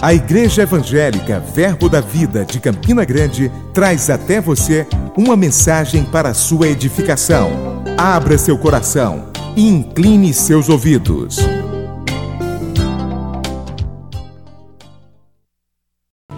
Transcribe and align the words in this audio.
A 0.00 0.14
Igreja 0.14 0.62
Evangélica 0.62 1.40
Verbo 1.40 1.88
da 1.88 2.00
Vida 2.00 2.44
de 2.44 2.60
Campina 2.60 3.04
Grande 3.04 3.50
traz 3.74 4.08
até 4.08 4.40
você 4.40 4.86
uma 5.16 5.36
mensagem 5.36 6.04
para 6.04 6.32
sua 6.34 6.68
edificação. 6.68 7.82
Abra 7.98 8.38
seu 8.38 8.56
coração 8.56 9.32
e 9.56 9.66
incline 9.66 10.32
seus 10.32 10.68
ouvidos. 10.68 11.38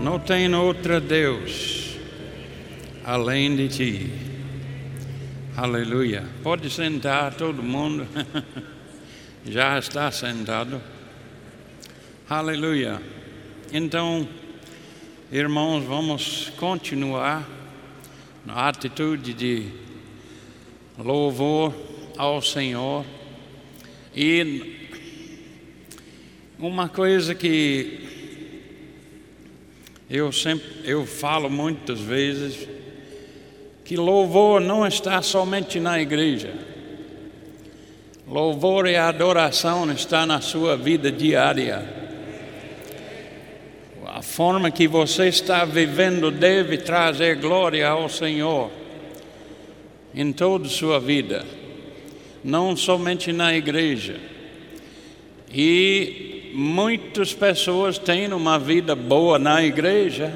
Não 0.00 0.18
tem 0.18 0.54
outro 0.54 0.98
Deus 0.98 1.98
além 3.04 3.54
de 3.56 3.68
ti. 3.68 4.12
Aleluia. 5.54 6.24
Pode 6.42 6.70
sentar 6.70 7.34
todo 7.34 7.62
mundo. 7.62 8.06
Já 9.44 9.78
está 9.78 10.10
sentado. 10.10 10.80
Aleluia. 12.26 13.19
Então, 13.72 14.26
irmãos, 15.30 15.84
vamos 15.84 16.50
continuar 16.56 17.48
na 18.44 18.68
atitude 18.68 19.32
de 19.32 19.68
louvor 20.98 21.72
ao 22.18 22.42
Senhor. 22.42 23.04
E 24.12 24.76
uma 26.58 26.88
coisa 26.88 27.32
que 27.32 28.00
eu 30.10 30.32
sempre 30.32 30.66
eu 30.82 31.06
falo 31.06 31.48
muitas 31.48 32.00
vezes 32.00 32.66
que 33.84 33.96
louvor 33.96 34.60
não 34.60 34.84
está 34.84 35.22
somente 35.22 35.78
na 35.78 36.00
igreja. 36.00 36.52
Louvor 38.26 38.88
e 38.88 38.96
adoração 38.96 39.88
está 39.92 40.26
na 40.26 40.40
sua 40.40 40.76
vida 40.76 41.12
diária 41.12 41.99
forma 44.30 44.70
que 44.70 44.86
você 44.86 45.26
está 45.26 45.64
vivendo 45.64 46.30
deve 46.30 46.78
trazer 46.78 47.34
glória 47.34 47.88
ao 47.88 48.08
Senhor 48.08 48.70
em 50.14 50.32
toda 50.32 50.68
a 50.68 50.70
sua 50.70 51.00
vida, 51.00 51.44
não 52.42 52.76
somente 52.76 53.32
na 53.32 53.52
igreja. 53.52 54.20
E 55.52 56.52
muitas 56.54 57.34
pessoas 57.34 57.98
têm 57.98 58.32
uma 58.32 58.56
vida 58.56 58.94
boa 58.94 59.36
na 59.36 59.64
igreja, 59.64 60.32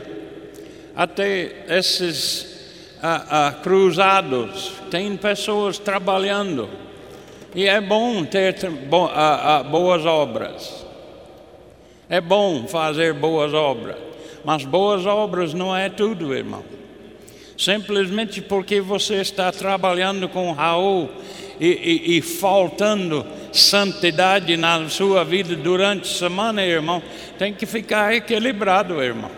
até 0.97 1.65
esses 1.69 2.99
a, 3.01 3.53
cruzados, 3.63 4.73
tem 4.91 5.17
pessoas 5.17 5.79
trabalhando, 5.79 6.69
e 7.55 7.69
é 7.69 7.81
bom 7.81 8.25
ter 8.25 8.57
boas 9.71 10.05
obras. 10.05 10.84
É 12.15 12.21
bom 12.21 12.69
fazer 12.69 13.13
boas 13.13 13.53
obras, 13.53 13.97
mas 14.45 14.65
boas 14.65 15.05
obras 15.05 15.53
não 15.53 15.77
é 15.77 15.89
tudo, 15.89 16.33
irmão. 16.33 16.63
Simplesmente 17.59 18.41
porque 18.41 18.81
você 18.81 19.17
está 19.17 19.51
trabalhando 19.51 20.29
com 20.29 20.53
Raul 20.53 21.11
e, 21.59 21.67
e, 21.67 22.19
e 22.19 22.23
faltando 22.23 23.27
santidade 23.53 24.57
na 24.57 24.89
sua 24.89 25.25
vida 25.25 25.57
durante 25.57 26.03
a 26.03 26.15
semana, 26.15 26.65
irmão, 26.65 27.03
tem 27.37 27.53
que 27.53 27.67
ficar 27.67 28.15
equilibrado, 28.15 29.03
irmão. 29.03 29.33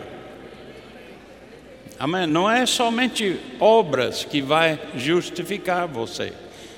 Amém? 1.99 2.27
Não 2.27 2.51
é 2.51 2.67
somente 2.67 3.41
obras 3.59 4.23
que 4.23 4.43
vai 4.43 4.79
justificar 4.95 5.89
você. 5.89 6.31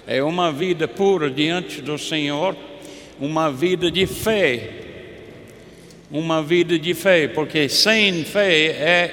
É 0.07 0.23
uma 0.23 0.53
vida 0.53 0.87
pura 0.87 1.29
diante 1.29 1.83
do 1.83 1.99
Senhor, 1.99 2.55
uma 3.19 3.51
vida 3.51 3.91
de 3.91 4.07
fé 4.07 4.87
uma 6.11 6.42
vida 6.42 6.78
de 6.78 6.95
fé, 6.95 7.28
porque 7.28 7.69
sem 7.69 8.25
fé 8.25 8.67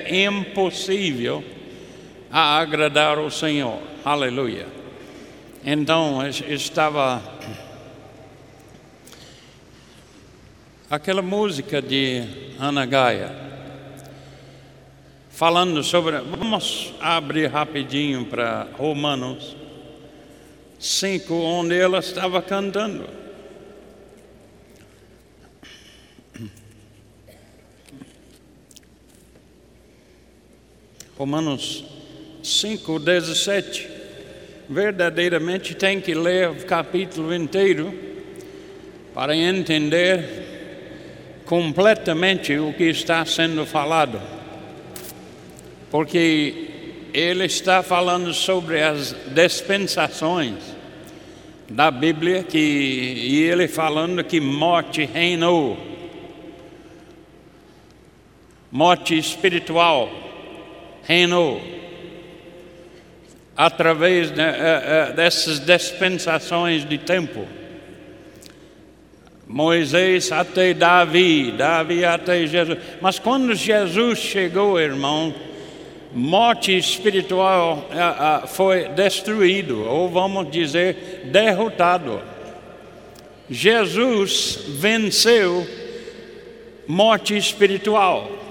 é 0.10 0.26
impossível 0.26 1.44
agradar 2.32 3.20
o 3.20 3.30
Senhor. 3.30 3.80
Aleluia. 4.04 4.68
Então 5.64 6.20
estava 6.28 7.22
aquela 10.90 11.22
música 11.22 11.82
de 11.82 12.24
Ana 12.60 12.86
Gaia 12.86 13.46
falando 15.30 15.84
sobre. 15.84 16.18
Vamos 16.20 16.94
abrir 17.02 17.48
rapidinho 17.48 18.26
para 18.26 18.68
Romanos 18.78 19.56
5, 20.80 21.34
onde 21.34 21.76
ela 21.76 22.00
estava 22.00 22.42
cantando. 22.42 23.25
Romanos 31.18 31.86
5, 32.44 33.00
17. 33.00 33.90
Verdadeiramente 34.68 35.74
tem 35.74 36.02
que 36.02 36.14
ler 36.14 36.50
o 36.50 36.66
capítulo 36.66 37.34
inteiro 37.34 37.94
para 39.14 39.34
entender 39.34 41.42
completamente 41.46 42.58
o 42.58 42.74
que 42.74 42.84
está 42.84 43.24
sendo 43.24 43.66
falado. 43.66 44.22
Porque 45.90 47.08
ele 47.14 47.46
está 47.46 47.82
falando 47.82 48.34
sobre 48.34 48.82
as 48.82 49.16
dispensações 49.34 50.56
da 51.70 51.90
Bíblia 51.90 52.44
que, 52.44 52.58
e 52.58 53.44
ele 53.44 53.70
falando 53.70 54.22
que 54.22 54.42
morte 54.42 55.06
reinou. 55.06 55.78
Morte 58.70 59.18
espiritual 59.18 60.25
reinou 61.08 61.62
através 63.56 64.32
de, 64.32 64.42
uh, 64.42 65.12
uh, 65.12 65.16
dessas 65.16 65.60
dispensações 65.60 66.88
de 66.88 66.98
tempo. 66.98 67.46
Moisés 69.48 70.32
até 70.32 70.74
Davi, 70.74 71.52
Davi 71.52 72.04
até 72.04 72.46
Jesus. 72.48 72.78
Mas 73.00 73.20
quando 73.20 73.54
Jesus 73.54 74.20
chegou, 74.20 74.80
irmão, 74.80 75.34
morte 76.12 76.76
espiritual 76.76 77.88
uh, 77.92 78.48
foi 78.48 78.90
destruído, 78.90 79.84
ou 79.88 80.10
vamos 80.10 80.50
dizer, 80.52 81.22
derrotado. 81.26 82.22
Jesus 83.50 84.66
venceu 84.68 85.66
morte 86.88 87.38
espiritual 87.38 88.45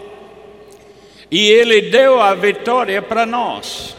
e 1.35 1.51
Ele 1.51 1.81
deu 1.81 2.21
a 2.21 2.33
vitória 2.33 3.03
para 3.03 3.27
nós. 3.27 3.97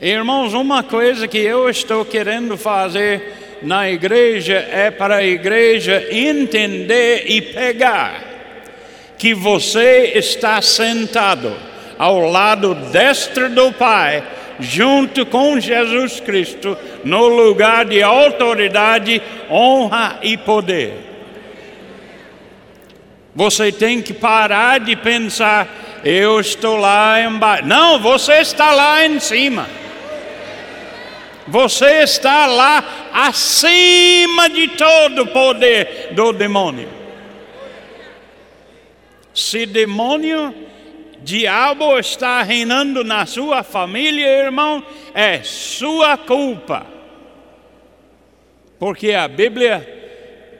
Irmãos, 0.00 0.52
uma 0.52 0.82
coisa 0.82 1.28
que 1.28 1.38
eu 1.38 1.70
estou 1.70 2.04
querendo 2.04 2.56
fazer 2.56 3.60
na 3.62 3.88
igreja 3.88 4.66
é 4.68 4.90
para 4.90 5.18
a 5.18 5.24
igreja 5.24 6.04
entender 6.10 7.26
e 7.28 7.40
pegar 7.40 8.20
que 9.16 9.32
você 9.32 10.10
está 10.16 10.60
sentado 10.60 11.54
ao 11.96 12.18
lado 12.18 12.74
destro 12.90 13.48
do 13.48 13.70
Pai, 13.70 14.24
junto 14.58 15.24
com 15.24 15.60
Jesus 15.60 16.18
Cristo, 16.18 16.76
no 17.04 17.28
lugar 17.28 17.84
de 17.84 18.02
autoridade, 18.02 19.22
honra 19.48 20.18
e 20.20 20.36
poder. 20.36 21.05
Você 23.36 23.70
tem 23.70 24.00
que 24.00 24.14
parar 24.14 24.80
de 24.80 24.96
pensar, 24.96 25.68
eu 26.02 26.40
estou 26.40 26.78
lá 26.78 27.20
embaixo. 27.20 27.66
Não, 27.66 28.00
você 28.00 28.40
está 28.40 28.72
lá 28.72 29.04
em 29.04 29.20
cima. 29.20 29.68
Você 31.46 32.02
está 32.02 32.46
lá 32.46 32.82
acima 33.12 34.48
de 34.48 34.68
todo 34.68 35.24
o 35.24 35.26
poder 35.26 36.08
do 36.12 36.32
demônio. 36.32 36.88
Se 39.34 39.66
demônio, 39.66 40.54
diabo 41.22 41.98
está 41.98 42.42
reinando 42.42 43.04
na 43.04 43.26
sua 43.26 43.62
família, 43.62 44.26
irmão, 44.44 44.82
é 45.12 45.42
sua 45.42 46.16
culpa. 46.16 46.86
Porque 48.78 49.12
a 49.12 49.28
Bíblia 49.28 50.05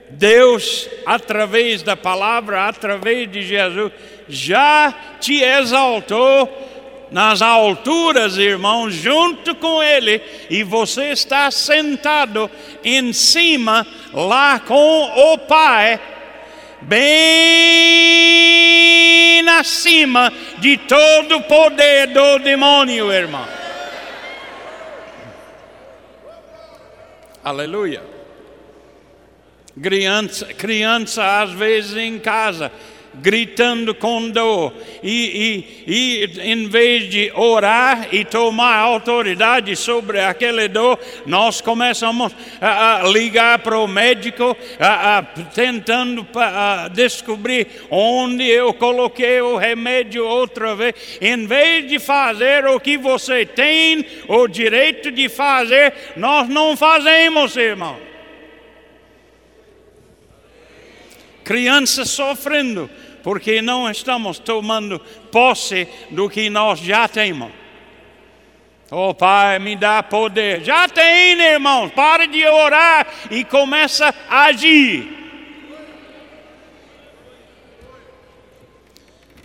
Deus, 0.09 0.89
através 1.05 1.83
da 1.83 1.95
palavra, 1.95 2.67
através 2.67 3.29
de 3.31 3.41
Jesus, 3.41 3.91
já 4.27 4.93
te 5.19 5.41
exaltou 5.41 6.49
nas 7.11 7.41
alturas, 7.41 8.37
irmãos, 8.37 8.93
junto 8.93 9.55
com 9.55 9.81
Ele, 9.81 10.21
e 10.49 10.63
você 10.63 11.11
está 11.11 11.49
sentado 11.51 12.49
em 12.83 13.13
cima, 13.13 13.87
lá 14.13 14.59
com 14.59 15.33
o 15.33 15.37
Pai, 15.37 15.99
bem 16.81 18.17
acima 19.59 20.31
de 20.59 20.77
todo 20.77 21.37
o 21.37 21.43
poder 21.43 22.07
do 22.07 22.39
demônio, 22.39 23.11
irmão. 23.11 23.47
Aleluia. 27.43 28.16
Criança, 29.81 30.45
criança 30.53 31.41
às 31.41 31.51
vezes 31.51 31.95
em 31.95 32.17
casa 32.19 32.71
gritando 33.21 33.93
com 33.93 34.29
dor. 34.29 34.73
E, 35.03 35.65
e, 35.87 36.33
e 36.35 36.51
em 36.51 36.67
vez 36.67 37.09
de 37.09 37.31
orar 37.35 38.07
e 38.11 38.23
tomar 38.23 38.75
autoridade 38.77 39.75
sobre 39.75 40.19
aquele 40.19 40.67
dor, 40.67 40.99
nós 41.25 41.61
começamos 41.61 42.35
a, 42.59 43.01
a 43.01 43.07
ligar 43.07 43.59
para 43.59 43.77
o 43.77 43.87
médico, 43.87 44.55
a, 44.79 45.17
a, 45.17 45.23
tentando 45.23 46.25
descobrir 46.93 47.67
onde 47.89 48.43
eu 48.43 48.73
coloquei 48.73 49.41
o 49.41 49.57
remédio 49.57 50.25
outra 50.25 50.75
vez. 50.75 50.95
Em 51.21 51.45
vez 51.45 51.87
de 51.87 51.99
fazer 51.99 52.65
o 52.65 52.79
que 52.79 52.97
você 52.97 53.45
tem 53.45 54.05
o 54.27 54.47
direito 54.47 55.11
de 55.11 55.29
fazer, 55.29 55.93
nós 56.15 56.47
não 56.49 56.75
fazemos, 56.75 57.55
irmão. 57.55 58.06
Crianças 61.47 62.09
sofrendo 62.09 62.89
porque 63.23 63.61
não 63.61 63.89
estamos 63.89 64.37
tomando 64.37 64.99
posse 65.31 65.87
do 66.11 66.29
que 66.29 66.49
nós 66.49 66.77
já 66.81 67.07
temos. 67.07 67.53
Oh 68.91 69.13
Pai, 69.13 69.57
me 69.57 69.77
dá 69.77 70.03
poder. 70.03 70.61
Já 70.61 70.89
tem, 70.89 71.39
irmãos. 71.39 71.93
Pare 71.93 72.27
de 72.27 72.45
orar 72.45 73.07
e 73.31 73.45
começa 73.45 74.13
a 74.29 74.43
agir. 74.43 75.07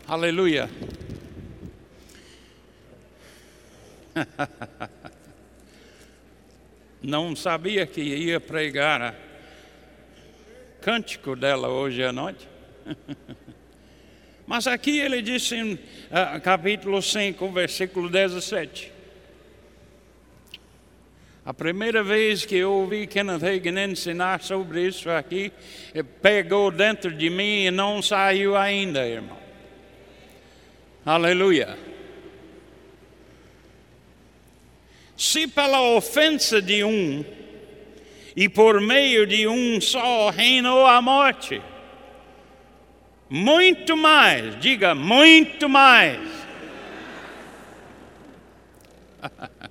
Aleluia. 0.09 0.69
Não 7.01 7.37
sabia 7.37 7.87
que 7.87 8.01
ia 8.01 8.41
pregar 8.41 9.15
cântico 10.83 11.37
dela 11.37 11.69
hoje 11.69 12.03
à 12.03 12.13
noite. 12.13 12.49
Mas 14.45 14.67
aqui 14.67 14.99
ele 14.99 15.23
disse 15.23 15.55
em 15.55 15.75
uh, 15.75 16.41
capítulo 16.43 17.01
5, 17.01 17.49
versículo 17.53 18.09
17. 18.11 18.91
A 21.47 21.55
primeira 21.55 22.03
vez 22.03 22.45
que 22.45 22.57
eu 22.57 22.73
ouvi 22.73 23.07
Kenneth 23.07 23.45
Hagin 23.45 23.79
ensinar 23.79 24.43
sobre 24.43 24.87
isso 24.87 25.09
aqui, 25.09 25.53
pegou 26.21 26.71
dentro 26.71 27.13
de 27.13 27.31
mim 27.31 27.67
e 27.67 27.71
não 27.71 28.03
saiu 28.03 28.57
ainda, 28.57 29.07
irmão. 29.07 29.39
Aleluia. 31.07 31.77
Se 35.17 35.47
pela 35.47 35.81
ofensa 35.97 36.61
de 36.61 36.85
um 36.85 37.25
e 38.35 38.49
por 38.49 38.81
meio 38.81 39.27
de 39.27 39.47
um 39.47 39.81
só 39.81 40.31
reinou 40.31 40.87
a 40.87 41.03
morte, 41.03 41.61
muito 43.29 43.97
mais, 43.97 44.59
diga 44.61 44.95
muito 44.95 45.69
mais. 45.69 46.21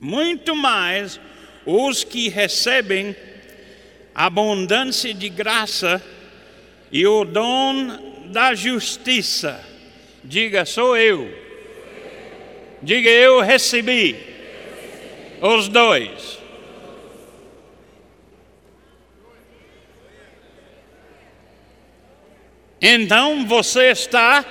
muito 0.00 0.56
mais 0.56 1.20
os 1.64 2.02
que 2.02 2.28
recebem 2.28 3.14
abundância 4.14 5.14
de 5.14 5.28
graça 5.28 6.02
e 6.90 7.06
o 7.06 7.24
dom 7.24 8.26
da 8.26 8.54
justiça. 8.54 9.64
Diga, 10.24 10.64
sou 10.64 10.96
eu. 10.96 11.32
Diga, 12.82 13.08
eu 13.08 13.40
recebi. 13.40 14.16
Os 15.40 15.68
dois. 15.68 16.41
Então 22.82 23.46
você 23.46 23.92
está 23.92 24.44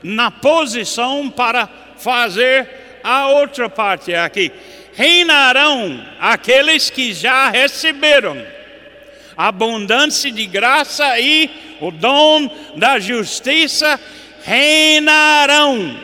na 0.00 0.30
posição 0.30 1.28
para 1.28 1.68
fazer 1.98 3.00
a 3.02 3.26
outra 3.26 3.68
parte 3.68 4.14
aqui. 4.14 4.52
Reinarão 4.94 6.06
aqueles 6.20 6.90
que 6.90 7.12
já 7.12 7.50
receberam 7.50 8.40
abundância 9.36 10.30
de 10.30 10.46
graça 10.46 11.18
e 11.18 11.50
o 11.80 11.90
dom 11.90 12.48
da 12.76 13.00
justiça 13.00 13.98
reinarão. 14.44 15.98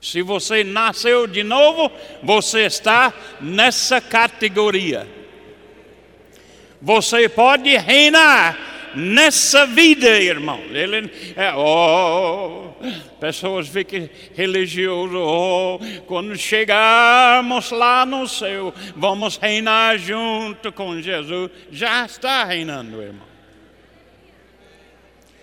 Se 0.00 0.22
você 0.22 0.64
nasceu 0.64 1.26
de 1.26 1.42
novo, 1.42 1.90
você 2.22 2.62
está 2.62 3.12
nessa 3.40 4.00
categoria. 4.00 5.17
Você 6.80 7.28
pode 7.28 7.76
reinar 7.76 8.56
nessa 8.94 9.66
vida, 9.66 10.08
irmão. 10.20 10.60
Ele, 10.70 11.10
é, 11.36 11.52
oh, 11.54 12.72
pessoas 13.20 13.68
ficam 13.68 14.08
religiosas. 14.34 15.16
Oh, 15.16 15.78
quando 16.06 16.36
chegarmos 16.36 17.70
lá 17.70 18.06
no 18.06 18.26
céu, 18.28 18.72
vamos 18.96 19.36
reinar 19.36 19.98
junto 19.98 20.72
com 20.72 21.00
Jesus. 21.00 21.50
Já 21.70 22.06
está 22.06 22.44
reinando, 22.44 23.02
irmão. 23.02 23.28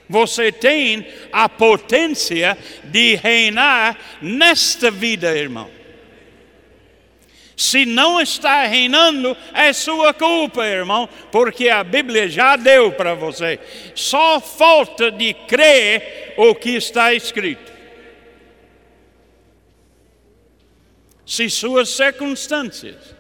Você 0.08 0.52
tem 0.52 1.08
a 1.32 1.50
potência 1.50 2.58
de 2.84 3.16
reinar 3.16 3.98
nesta 4.22 4.92
vida, 4.92 5.36
irmão. 5.36 5.70
Se 7.56 7.86
não 7.86 8.20
está 8.20 8.66
reinando, 8.66 9.36
é 9.54 9.72
sua 9.72 10.14
culpa, 10.14 10.66
irmão, 10.66 11.08
porque 11.32 11.70
a 11.70 11.84
Bíblia 11.84 12.28
já 12.28 12.58
deu 12.58 12.92
para 12.92 13.14
você. 13.14 13.60
Só 13.94 14.42
falta 14.42 15.10
de 15.10 15.34
crer 15.34 16.34
o 16.38 16.54
que 16.54 16.72
está 16.72 17.14
escrito. 17.14 17.74
Se 21.26 21.50
suas 21.50 21.90
circunstâncias 21.90 23.16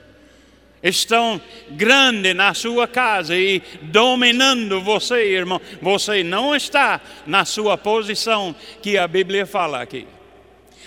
estão 0.83 1.41
grandes 1.71 2.35
na 2.35 2.53
sua 2.53 2.87
casa 2.87 3.35
e 3.35 3.63
dominando 3.81 4.81
você, 4.81 5.31
irmão, 5.31 5.59
você 5.81 6.23
não 6.23 6.55
está 6.55 7.01
na 7.25 7.43
sua 7.45 7.77
posição 7.77 8.53
que 8.81 8.97
a 8.97 9.07
Bíblia 9.07 9.47
fala 9.47 9.81
aqui. 9.81 10.05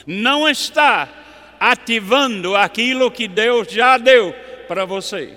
Não 0.06 0.48
está 0.48 1.08
ativando 1.58 2.54
aquilo 2.56 3.10
que 3.10 3.26
Deus 3.28 3.68
já 3.68 3.98
deu 3.98 4.34
para 4.66 4.84
você. 4.84 5.36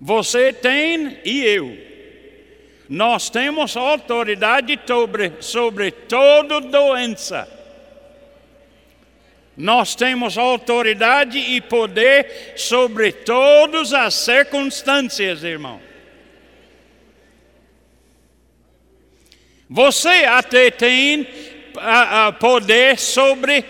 Você 0.00 0.52
tem 0.52 1.18
e 1.24 1.44
eu. 1.44 1.76
Nós 2.88 3.30
temos 3.30 3.76
autoridade 3.76 4.78
sobre, 4.86 5.32
sobre 5.40 5.90
toda 5.90 6.60
doença. 6.60 7.48
Nós 9.56 9.94
temos 9.94 10.38
autoridade 10.38 11.38
e 11.38 11.60
poder 11.60 12.54
sobre 12.56 13.12
todas 13.12 13.92
as 13.92 14.14
circunstâncias, 14.14 15.44
irmão. 15.44 15.80
Você 19.68 20.24
até 20.24 20.70
tem 20.70 21.28
a, 21.76 22.26
a 22.26 22.32
poder 22.32 22.98
sobre 22.98 23.64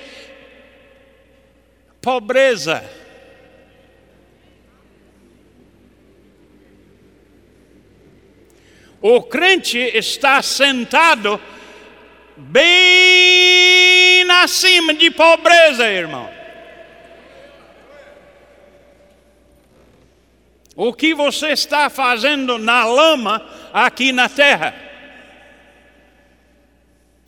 pobreza. 2.01 2.83
O 9.03 9.23
crente 9.23 9.79
está 9.79 10.43
sentado 10.43 11.41
bem 12.37 14.25
acima 14.31 14.95
de 14.95 15.11
pobreza, 15.11 15.87
irmão. 15.87 16.31
O 20.77 20.93
que 20.95 21.15
você 21.15 21.49
está 21.49 21.91
fazendo 21.91 22.59
na 22.59 22.85
lama 22.85 23.47
aqui 23.73 24.13
na 24.13 24.29
terra? 24.29 24.90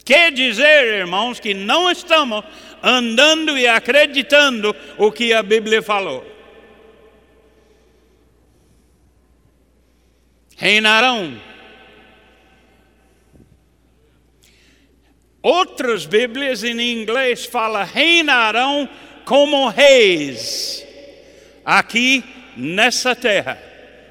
Quer 0.05 0.33
dizer, 0.33 0.99
irmãos, 1.01 1.39
que 1.39 1.55
não 1.55 1.91
estamos 1.91 2.45
andando 2.83 3.57
e 3.57 3.67
acreditando 3.67 4.75
o 4.99 5.13
que 5.13 5.33
a 5.33 5.43
Bíblia 5.43 5.81
falou. 5.81 6.27
Reinarão. 10.57 11.41
Outras 15.41 16.07
Bíblias 16.07 16.63
em 16.63 16.81
inglês 16.81 17.45
falam 17.45 17.85
reinarão 17.85 18.89
como 19.25 19.69
reis 19.69 20.87
aqui 21.65 22.23
nessa 22.57 23.15
terra. 23.15 23.61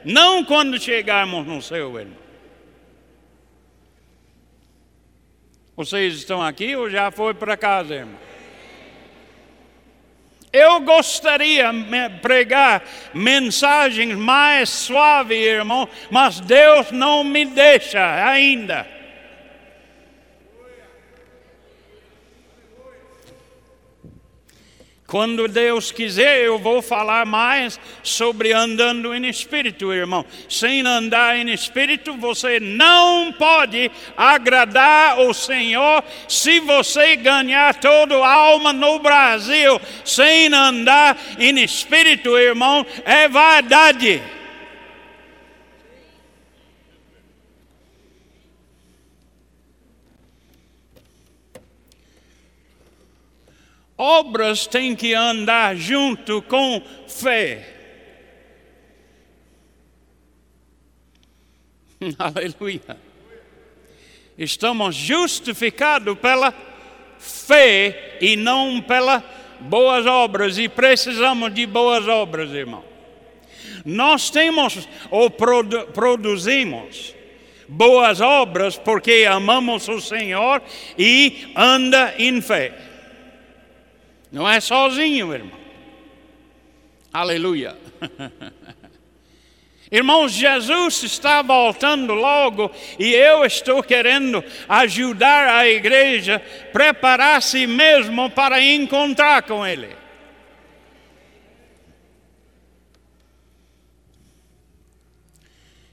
Não 0.04 0.44
quando 0.44 0.82
chegarmos 0.82 1.46
no 1.46 1.62
céu, 1.62 1.98
irmão. 1.98 2.21
Vocês 5.82 6.14
estão 6.14 6.40
aqui 6.40 6.76
ou 6.76 6.92
já 6.92 7.10
foi 7.10 7.34
para 7.34 7.58
casa, 7.58 7.96
irmão? 7.96 8.20
Eu 10.54 10.80
gostaria 10.82 11.72
de 11.74 12.20
pregar 12.20 12.84
mensagens 13.16 14.16
mais 14.16 14.70
suaves, 14.70 15.36
irmão, 15.36 15.90
mas 16.12 16.40
Deus 16.40 16.92
não 16.92 17.24
me 17.24 17.46
deixa 17.46 18.00
ainda. 18.24 18.86
Quando 25.12 25.46
Deus 25.50 25.92
quiser, 25.92 26.40
eu 26.46 26.58
vou 26.58 26.82
falar 26.82 27.26
mais 27.26 27.78
sobre 28.02 28.54
andando 28.54 29.14
em 29.14 29.28
espírito, 29.28 29.92
irmão. 29.92 30.26
Sem 30.48 30.88
andar 30.88 31.36
em 31.36 31.52
espírito, 31.52 32.16
você 32.16 32.62
não 32.62 33.34
pode 33.34 33.92
agradar 34.16 35.20
o 35.20 35.34
Senhor 35.34 36.02
se 36.30 36.62
você 36.62 37.18
ganhar 37.18 37.76
toda 37.76 38.16
a 38.16 38.34
alma 38.34 38.72
no 38.72 39.00
Brasil. 39.00 39.82
Sem 40.06 40.48
andar 40.54 41.18
em 41.38 41.62
espírito, 41.62 42.38
irmão, 42.38 42.86
é 43.04 43.28
verdade. 43.28 44.22
Obras 54.04 54.66
têm 54.66 54.96
que 54.96 55.14
andar 55.14 55.76
junto 55.76 56.42
com 56.42 56.82
fé. 57.08 57.68
Aleluia. 62.18 62.98
Estamos 64.36 64.96
justificados 64.96 66.18
pela 66.18 66.52
fé 67.20 68.18
e 68.20 68.36
não 68.36 68.82
pelas 68.82 69.22
boas 69.60 70.08
obras, 70.08 70.58
e 70.58 70.68
precisamos 70.68 71.54
de 71.54 71.68
boas 71.68 72.08
obras, 72.08 72.50
irmão. 72.50 72.84
Nós 73.86 74.32
temos 74.32 74.90
ou 75.12 75.30
produ 75.30 75.86
produzimos 75.94 77.14
boas 77.68 78.20
obras 78.20 78.80
porque 78.80 79.28
amamos 79.30 79.88
o 79.88 80.02
Senhor 80.02 80.60
e 80.98 81.54
anda 81.56 82.16
em 82.18 82.42
fé. 82.42 82.91
Não 84.32 84.48
é 84.48 84.60
sozinho, 84.60 85.34
irmão. 85.34 85.60
Aleluia. 87.14 87.78
Irmãos, 89.92 90.32
Jesus 90.32 91.04
está 91.04 91.42
voltando 91.42 92.14
logo 92.14 92.72
e 92.98 93.14
eu 93.14 93.44
estou 93.44 93.84
querendo 93.84 94.42
ajudar 94.70 95.54
a 95.54 95.68
igreja 95.68 96.38
a 96.38 96.72
preparar 96.72 97.42
si 97.42 97.68
mesmo 97.68 98.30
para 98.30 98.62
encontrar 98.62 99.44
com 99.44 99.68
Ele. 99.68 99.94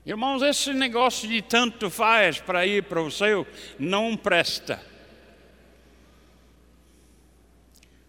Irmãos, 0.07 0.43
esse 0.43 0.73
negócio 0.73 1.29
de 1.29 1.43
tanto 1.43 1.91
faz 1.91 2.41
para 2.41 2.65
ir 2.65 2.85
para 2.85 3.03
o 3.03 3.11
céu 3.11 3.45
não 3.81 4.17
presta. 4.17 4.81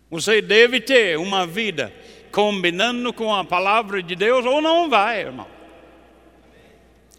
Você 0.09 0.41
deve 0.41 0.81
ter 0.81 1.17
uma 1.17 1.45
vida 1.45 1.93
combinando 2.31 3.13
com 3.13 3.33
a 3.33 3.43
palavra 3.43 4.01
de 4.01 4.15
Deus 4.15 4.45
ou 4.45 4.61
não 4.61 4.89
vai, 4.89 5.21
irmão. 5.21 5.47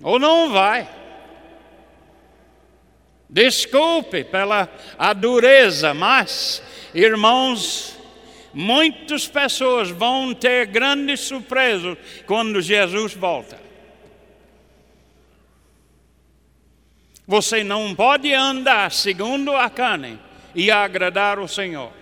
Ou 0.03 0.19
não 0.19 0.51
vai. 0.51 0.89
Desculpe 3.29 4.25
pela 4.25 4.69
a 4.99 5.13
dureza, 5.13 5.95
mas, 5.95 6.63
irmãos, 6.93 7.97
muitas 8.53 9.29
pessoas 9.29 9.91
vão 9.91 10.35
ter 10.35 10.67
grandes 10.67 11.21
surpresas 11.21 11.97
quando 12.27 12.61
Jesus 12.61 13.15
volta. 13.15 13.61
Você 17.25 17.63
não 17.63 17.95
pode 17.95 18.35
andar 18.35 18.91
segundo 18.91 19.55
a 19.55 19.71
carne 19.71 20.19
e 20.53 20.69
agradar 20.69 21.39
o 21.39 21.47
Senhor. 21.47 22.00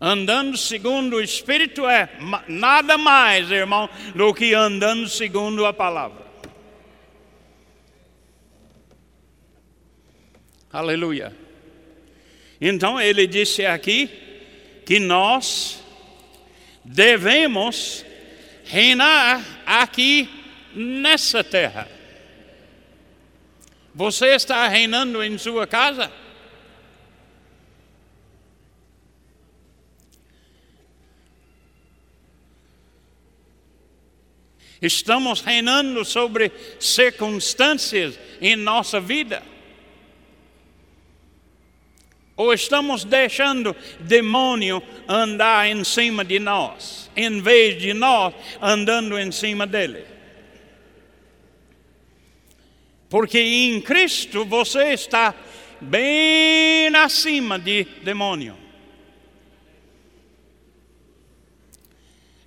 Andando 0.00 0.56
segundo 0.56 1.16
o 1.16 1.20
Espírito 1.20 1.86
é 1.86 2.10
nada 2.46 2.98
mais, 2.98 3.50
irmão, 3.50 3.88
do 4.14 4.34
que 4.34 4.52
andando 4.52 5.08
segundo 5.08 5.64
a 5.64 5.72
palavra. 5.72 6.26
Aleluia. 10.70 11.34
Então 12.60 13.00
ele 13.00 13.26
disse 13.26 13.64
aqui 13.64 14.10
que 14.84 14.98
nós 14.98 15.82
devemos 16.84 18.04
reinar 18.64 19.42
aqui 19.64 20.28
nessa 20.74 21.42
terra. 21.42 21.88
Você 23.94 24.34
está 24.34 24.68
reinando 24.68 25.24
em 25.24 25.38
sua 25.38 25.66
casa? 25.66 26.12
Estamos 34.80 35.40
reinando 35.40 36.04
sobre 36.04 36.52
circunstâncias 36.78 38.18
em 38.40 38.56
nossa 38.56 39.00
vida. 39.00 39.42
Ou 42.36 42.52
estamos 42.52 43.02
deixando 43.02 43.74
demônio 43.98 44.82
andar 45.08 45.66
em 45.68 45.82
cima 45.82 46.22
de 46.22 46.38
nós, 46.38 47.10
em 47.16 47.40
vez 47.40 47.80
de 47.80 47.94
nós 47.94 48.34
andando 48.60 49.18
em 49.18 49.32
cima 49.32 49.66
dele. 49.66 50.04
Porque 53.08 53.38
em 53.38 53.80
Cristo 53.80 54.44
você 54.44 54.92
está 54.92 55.34
bem 55.80 56.94
acima 56.94 57.58
de 57.58 57.84
demônio. 58.02 58.56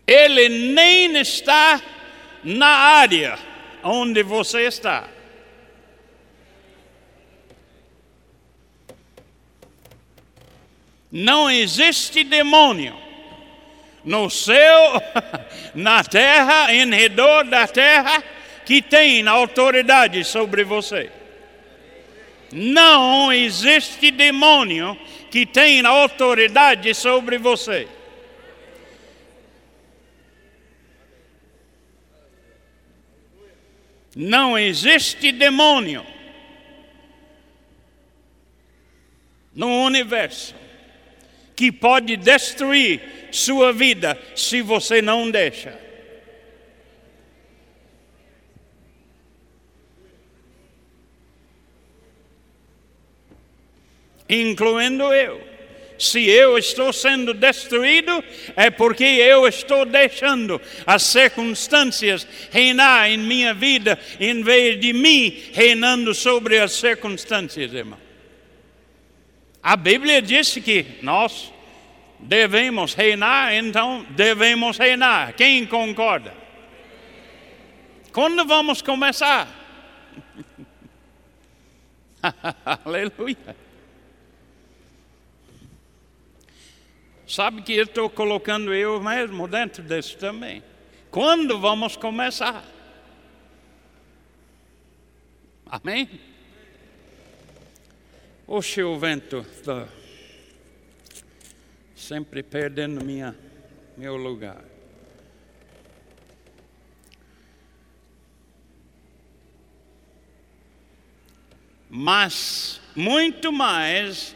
Ele 0.05 0.49
nem 0.49 1.17
está 1.17 1.81
na 2.43 2.67
área 2.67 3.37
onde 3.83 4.23
você 4.23 4.61
está. 4.67 5.07
Não 11.11 11.49
existe 11.49 12.23
demônio 12.23 12.95
no 14.05 14.29
céu, 14.29 15.01
na 15.73 16.03
terra, 16.03 16.73
em 16.73 16.89
redor 16.93 17.45
da 17.45 17.67
terra, 17.67 18.23
que 18.65 18.81
tem 18.81 19.27
autoridade 19.27 20.23
sobre 20.23 20.63
você. 20.63 21.11
Não 22.51 23.31
existe 23.33 24.11
demônio 24.11 24.97
que 25.31 25.45
tem 25.45 25.85
autoridade 25.85 26.93
sobre 26.93 27.37
você. 27.37 27.87
Não 34.21 34.59
existe 34.59 35.31
demônio 35.31 36.05
no 39.55 39.85
universo 39.85 40.53
que 41.55 41.71
pode 41.71 42.17
destruir 42.17 43.29
sua 43.31 43.71
vida 43.71 44.21
se 44.35 44.61
você 44.61 45.01
não 45.01 45.31
deixa. 45.31 45.79
Incluindo 54.27 55.13
eu. 55.13 55.48
Se 55.99 56.25
eu 56.29 56.57
estou 56.57 56.93
sendo 56.93 57.33
destruído, 57.33 58.23
é 58.55 58.69
porque 58.69 59.03
eu 59.03 59.45
estou 59.45 59.85
deixando 59.85 60.59
as 60.87 61.03
circunstâncias 61.03 62.25
reinar 62.49 63.11
em 63.11 63.17
minha 63.17 63.53
vida, 63.53 63.99
em 64.17 64.41
vez 64.41 64.79
de 64.79 64.93
mim 64.93 65.37
reinando 65.51 66.15
sobre 66.15 66.57
as 66.57 66.71
circunstâncias, 66.71 67.73
irmão. 67.73 67.99
A 69.61 69.75
Bíblia 69.75 70.21
diz 70.21 70.53
que 70.53 70.85
nós 71.01 71.51
devemos 72.17 72.93
reinar, 72.93 73.53
então 73.53 74.05
devemos 74.11 74.77
reinar. 74.77 75.33
Quem 75.33 75.65
concorda? 75.65 76.33
Quando 78.13 78.45
vamos 78.45 78.81
começar? 78.81 79.53
Aleluia. 82.85 83.68
Sabe 87.29 87.61
que 87.61 87.73
eu 87.73 87.83
estou 87.83 88.09
colocando 88.09 88.73
eu 88.73 88.99
mesmo 88.99 89.47
dentro 89.47 89.83
disso 89.83 90.17
também. 90.17 90.63
Quando 91.11 91.59
vamos 91.59 91.95
começar? 91.95 92.65
Amém? 95.63 96.09
Oxe, 98.47 98.81
o 98.81 98.97
vento 98.97 99.45
está 99.53 99.87
sempre 101.95 102.41
perdendo 102.41 103.05
minha, 103.05 103.37
meu 103.95 104.15
lugar. 104.15 104.63
Mas 111.87 112.81
muito 112.95 113.51
mais 113.51 114.35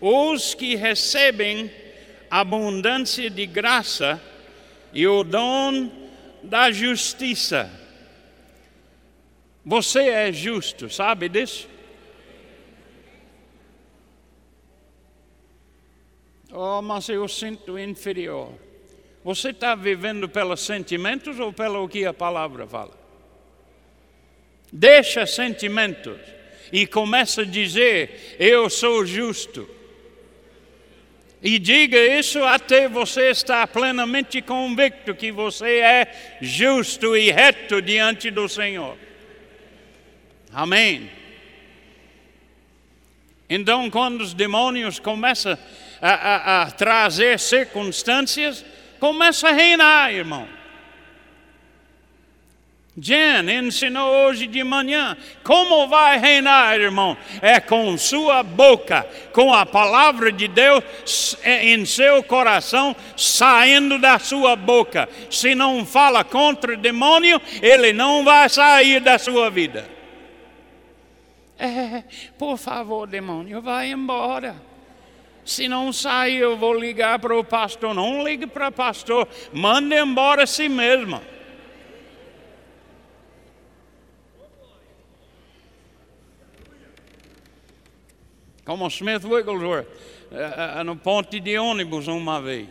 os 0.00 0.52
que 0.52 0.74
recebem 0.74 1.83
abundância 2.40 3.30
de 3.30 3.46
graça 3.46 4.20
e 4.92 5.06
o 5.06 5.22
dom 5.22 5.88
da 6.42 6.72
justiça. 6.72 7.70
Você 9.64 10.00
é 10.08 10.32
justo, 10.32 10.90
sabe 10.90 11.28
disso? 11.28 11.68
Oh, 16.52 16.82
mas 16.82 17.08
eu 17.08 17.28
sinto 17.28 17.78
inferior. 17.78 18.52
Você 19.22 19.50
está 19.50 19.76
vivendo 19.76 20.28
pelos 20.28 20.60
sentimentos 20.60 21.38
ou 21.38 21.52
pelo 21.52 21.88
que 21.88 22.04
a 22.04 22.12
palavra 22.12 22.66
fala? 22.66 22.98
Deixa 24.72 25.24
sentimentos 25.24 26.18
e 26.72 26.84
começa 26.84 27.42
a 27.42 27.46
dizer: 27.46 28.36
Eu 28.40 28.68
sou 28.68 29.06
justo. 29.06 29.73
E 31.44 31.58
diga 31.58 31.98
isso 31.98 32.42
até 32.42 32.88
você 32.88 33.28
estar 33.28 33.66
plenamente 33.68 34.40
convicto 34.40 35.14
que 35.14 35.30
você 35.30 35.80
é 35.80 36.38
justo 36.40 37.14
e 37.14 37.30
reto 37.30 37.82
diante 37.82 38.30
do 38.30 38.48
Senhor. 38.48 38.96
Amém. 40.50 41.10
Então, 43.46 43.90
quando 43.90 44.22
os 44.22 44.32
demônios 44.32 44.98
começam 44.98 45.58
a, 46.00 46.10
a, 46.10 46.62
a 46.62 46.70
trazer 46.70 47.38
circunstâncias, 47.38 48.64
começa 48.98 49.50
a 49.50 49.52
reinar, 49.52 50.14
irmão. 50.14 50.48
Jen 52.96 53.50
ensinou 53.50 54.08
hoje 54.08 54.46
de 54.46 54.62
manhã. 54.62 55.16
Como 55.42 55.88
vai 55.88 56.16
reinar, 56.16 56.78
irmão? 56.78 57.16
É 57.42 57.58
com 57.58 57.98
sua 57.98 58.44
boca, 58.44 59.04
com 59.32 59.52
a 59.52 59.66
palavra 59.66 60.30
de 60.30 60.46
Deus 60.46 61.36
em 61.44 61.84
seu 61.84 62.22
coração, 62.22 62.94
saindo 63.16 63.98
da 63.98 64.20
sua 64.20 64.54
boca. 64.54 65.08
Se 65.28 65.56
não 65.56 65.84
fala 65.84 66.22
contra 66.22 66.74
o 66.74 66.76
demônio, 66.76 67.42
ele 67.60 67.92
não 67.92 68.22
vai 68.22 68.48
sair 68.48 69.00
da 69.00 69.18
sua 69.18 69.50
vida. 69.50 69.88
É, 71.58 72.04
por 72.38 72.56
favor, 72.56 73.08
demônio, 73.08 73.60
vai 73.60 73.90
embora. 73.90 74.54
Se 75.44 75.66
não 75.66 75.92
sair, 75.92 76.38
eu 76.38 76.56
vou 76.56 76.72
ligar 76.72 77.18
para 77.18 77.36
o 77.36 77.42
pastor. 77.42 77.92
Não 77.92 78.22
ligue 78.22 78.46
para 78.46 78.68
o 78.68 78.72
pastor, 78.72 79.28
manda 79.52 79.98
embora 79.98 80.44
a 80.44 80.46
si 80.46 80.68
mesmo. 80.68 81.20
Como 88.64 88.86
Smith 88.88 89.24
Wigglesworth, 89.24 89.86
uh, 90.32 90.80
uh, 90.80 90.84
no 90.84 90.96
ponte 90.96 91.38
de 91.38 91.58
ônibus 91.58 92.08
uma 92.08 92.40
vez. 92.40 92.68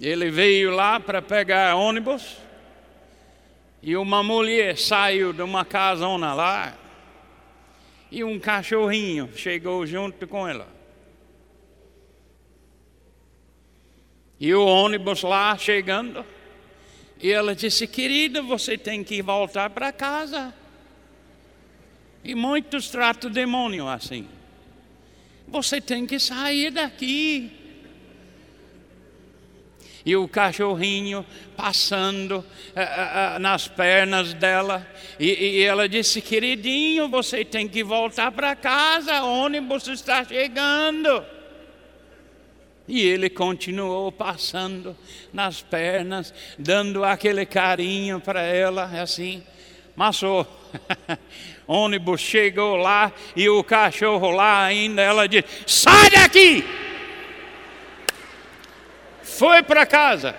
Ele 0.00 0.30
veio 0.30 0.70
lá 0.70 0.98
para 0.98 1.20
pegar 1.22 1.76
ônibus 1.76 2.38
e 3.82 3.96
uma 3.96 4.22
mulher 4.22 4.76
saiu 4.76 5.32
de 5.32 5.42
uma 5.42 5.64
casona 5.64 6.34
lá 6.34 6.76
e 8.10 8.24
um 8.24 8.38
cachorrinho 8.38 9.30
chegou 9.36 9.86
junto 9.86 10.26
com 10.26 10.48
ela. 10.48 10.66
E 14.40 14.54
o 14.54 14.64
ônibus 14.64 15.22
lá 15.22 15.56
chegando, 15.56 16.24
e 17.20 17.30
ela 17.30 17.54
disse: 17.54 17.86
Querida, 17.86 18.40
você 18.40 18.78
tem 18.78 19.04
que 19.04 19.20
voltar 19.20 19.68
para 19.68 19.92
casa. 19.92 20.54
E 22.22 22.34
muitos 22.34 22.88
tratam 22.90 23.30
o 23.30 23.32
demônio 23.32 23.88
assim. 23.88 24.28
Você 25.48 25.80
tem 25.80 26.06
que 26.06 26.18
sair 26.18 26.70
daqui 26.70 27.60
e 30.04 30.16
o 30.16 30.26
cachorrinho 30.26 31.24
passando 31.56 32.38
uh, 32.38 32.40
uh, 32.40 33.36
uh, 33.36 33.38
nas 33.38 33.68
pernas 33.68 34.32
dela. 34.32 34.86
E, 35.18 35.58
e, 35.58 35.62
ela 35.62 35.88
disse: 35.88 36.20
Queridinho, 36.20 37.08
você 37.08 37.44
tem 37.44 37.68
que 37.68 37.84
voltar 37.84 38.32
para 38.32 38.56
casa, 38.56 39.22
o 39.22 39.42
ônibus 39.44 39.86
está 39.88 40.24
chegando. 40.24 41.24
E 42.88 43.02
ele 43.02 43.30
continuou 43.30 44.10
passando 44.10 44.96
nas 45.32 45.62
pernas, 45.62 46.34
dando 46.58 47.04
aquele 47.04 47.46
carinho 47.46 48.18
para 48.20 48.42
ela, 48.42 48.84
assim. 49.00 49.42
Mas 49.94 50.22
o 50.22 50.44
ônibus 51.72 52.20
chegou 52.20 52.76
lá 52.76 53.12
e 53.36 53.48
o 53.48 53.62
cachorro 53.62 54.30
lá 54.30 54.64
ainda, 54.64 55.02
ela 55.02 55.28
disse: 55.28 55.46
Sai 55.66 56.10
daqui! 56.10 56.64
foi 59.40 59.62
para 59.62 59.86
casa. 59.86 60.36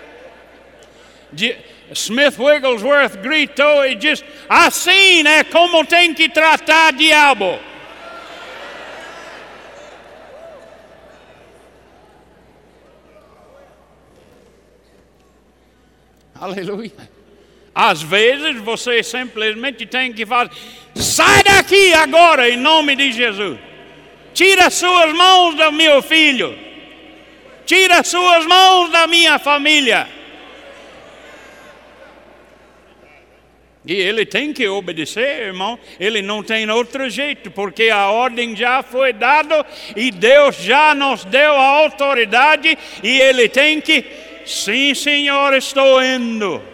Smith 1.92 2.38
Wigglesworth 2.38 3.16
gritou 3.16 3.84
e 3.84 3.96
disse: 3.96 4.24
Assim 4.48 5.26
é 5.26 5.42
como 5.42 5.84
tem 5.84 6.14
que 6.14 6.28
tratar 6.28 6.92
diabo. 6.92 7.58
Aleluia. 16.32 17.21
Às 17.74 18.02
vezes 18.02 18.60
você 18.60 19.02
simplesmente 19.02 19.86
tem 19.86 20.12
que 20.12 20.26
falar: 20.26 20.50
sai 20.94 21.42
daqui 21.42 21.94
agora 21.94 22.48
em 22.48 22.56
nome 22.56 22.94
de 22.94 23.12
Jesus. 23.12 23.58
Tira 24.34 24.70
suas 24.70 25.12
mãos 25.12 25.54
do 25.54 25.72
meu 25.72 26.02
filho. 26.02 26.58
Tira 27.64 28.02
suas 28.02 28.46
mãos 28.46 28.90
da 28.90 29.06
minha 29.06 29.38
família. 29.38 30.08
E 33.84 33.94
ele 33.94 34.24
tem 34.24 34.52
que 34.52 34.66
obedecer, 34.68 35.46
irmão. 35.46 35.78
Ele 35.98 36.22
não 36.22 36.42
tem 36.42 36.70
outro 36.70 37.10
jeito, 37.10 37.50
porque 37.50 37.88
a 37.90 38.10
ordem 38.10 38.54
já 38.54 38.82
foi 38.82 39.12
dada 39.12 39.66
e 39.96 40.10
Deus 40.10 40.56
já 40.56 40.94
nos 40.94 41.24
deu 41.24 41.52
a 41.52 41.66
autoridade 41.78 42.78
e 43.02 43.20
ele 43.20 43.48
tem 43.48 43.80
que, 43.80 44.04
sim, 44.46 44.94
Senhor, 44.94 45.52
estou 45.54 46.02
indo. 46.02 46.71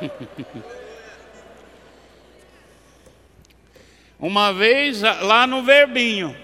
Uma 4.18 4.52
vez 4.52 5.00
lá 5.00 5.46
no 5.46 5.62
Verbinho, 5.62 6.36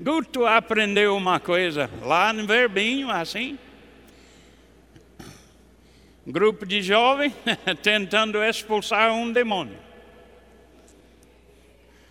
Guto 0.00 0.46
aprendeu 0.46 1.16
uma 1.16 1.38
coisa 1.40 1.90
lá 2.02 2.32
no 2.32 2.46
Verbinho, 2.46 3.10
assim. 3.10 3.58
Grupo 6.26 6.64
de 6.64 6.80
jovens 6.80 7.34
tentando 7.82 8.42
expulsar 8.42 9.12
um 9.12 9.30
demônio. 9.32 9.76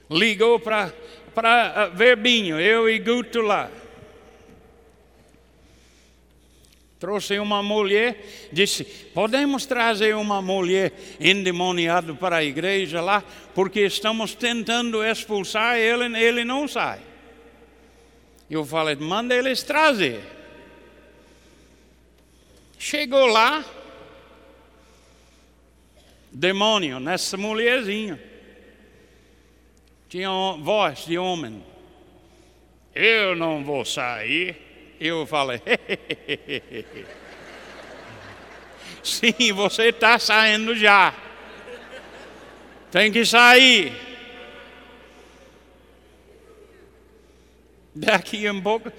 Ligou 0.10 0.60
para 0.60 0.92
uh, 0.92 1.96
Verbinho, 1.96 2.60
eu 2.60 2.90
e 2.90 3.00
Guto 3.00 3.42
lá. 3.42 3.72
Trouxe 7.00 7.38
uma 7.38 7.62
mulher, 7.62 8.50
disse: 8.52 8.84
Podemos 8.84 9.66
trazer 9.66 10.16
uma 10.16 10.42
mulher 10.42 10.92
endemoniada 11.20 12.16
para 12.16 12.38
a 12.38 12.44
igreja 12.44 13.02
lá, 13.02 13.24
porque 13.54 13.82
estamos 13.82 14.34
tentando 14.34 15.04
expulsar 15.04 15.78
ele, 15.78 16.18
ele 16.18 16.44
não 16.44 16.68
sai. 16.68 17.00
Eu 18.50 18.66
falei, 18.66 18.96
manda 18.96 19.36
eles 19.36 19.62
trazer. 19.62 20.22
Chegou 22.80 23.26
lá, 23.26 23.64
demônio 26.32 27.00
nessa 27.00 27.36
mulherzinha. 27.36 28.22
Tinha 30.10 30.30
voz 30.62 31.06
de 31.06 31.18
homem. 31.18 31.64
Eu 32.96 33.36
não 33.36 33.64
vou 33.64 33.84
sair. 33.84 34.67
Eu 35.00 35.26
falei, 35.26 35.62
sim, 39.04 39.54
você 39.54 39.90
está 39.90 40.18
saindo 40.18 40.76
já. 40.76 41.14
Tem 42.92 43.12
que 43.12 43.24
sair. 43.26 43.94
Daqui 47.94 48.50
um 48.50 48.62
pouco, 48.62 48.92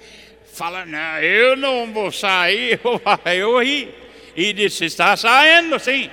fala, 0.53 0.85
não, 0.85 1.19
eu 1.19 1.55
não 1.55 1.91
vou 1.91 2.11
sair, 2.11 2.79
eu 3.35 3.59
ri. 3.61 3.93
E 4.35 4.53
disse, 4.53 4.85
está 4.85 5.17
saindo 5.17 5.79
sim. 5.79 6.09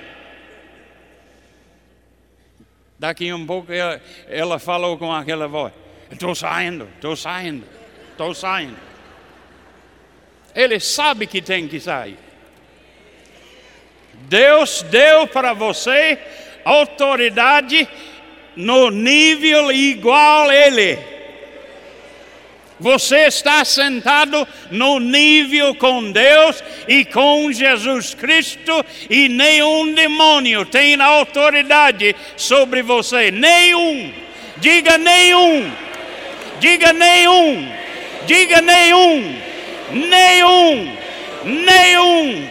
Daqui 2.99 3.31
um 3.31 3.45
pouco 3.45 3.71
ela, 3.71 4.01
ela 4.27 4.59
falou 4.59 4.97
com 4.97 5.13
aquela 5.13 5.47
voz, 5.47 5.71
estou 6.11 6.33
saindo, 6.33 6.89
estou 6.95 7.15
saindo. 7.15 7.65
estou 8.11 8.33
saindo. 8.33 8.86
Ele 10.55 10.79
sabe 10.79 11.27
que 11.27 11.41
tem 11.41 11.67
que 11.67 11.79
sair. 11.79 12.17
Deus 14.27 14.81
deu 14.83 15.27
para 15.27 15.53
você 15.53 16.17
autoridade 16.65 17.87
no 18.55 18.89
nível 18.89 19.71
igual 19.71 20.49
a 20.49 20.55
Ele. 20.55 20.99
Você 22.79 23.25
está 23.25 23.65
sentado 23.65 24.47
no 24.69 24.99
nível 24.99 25.73
com 25.75 26.11
Deus 26.11 26.63
e 26.87 27.03
com 27.05 27.51
Jesus 27.51 28.13
Cristo, 28.13 28.85
e 29.09 29.27
nenhum 29.27 29.93
demônio 29.93 30.63
tem 30.63 31.01
autoridade 31.01 32.15
sobre 32.35 32.83
você. 32.83 33.31
Nenhum. 33.31 34.13
Diga 34.57 34.97
nenhum. 34.97 35.71
Diga 36.59 36.93
nenhum. 36.93 37.71
Diga 38.27 38.61
nenhum. 38.61 39.46
Nenhum. 39.91 40.97
Nenhum. 41.43 42.49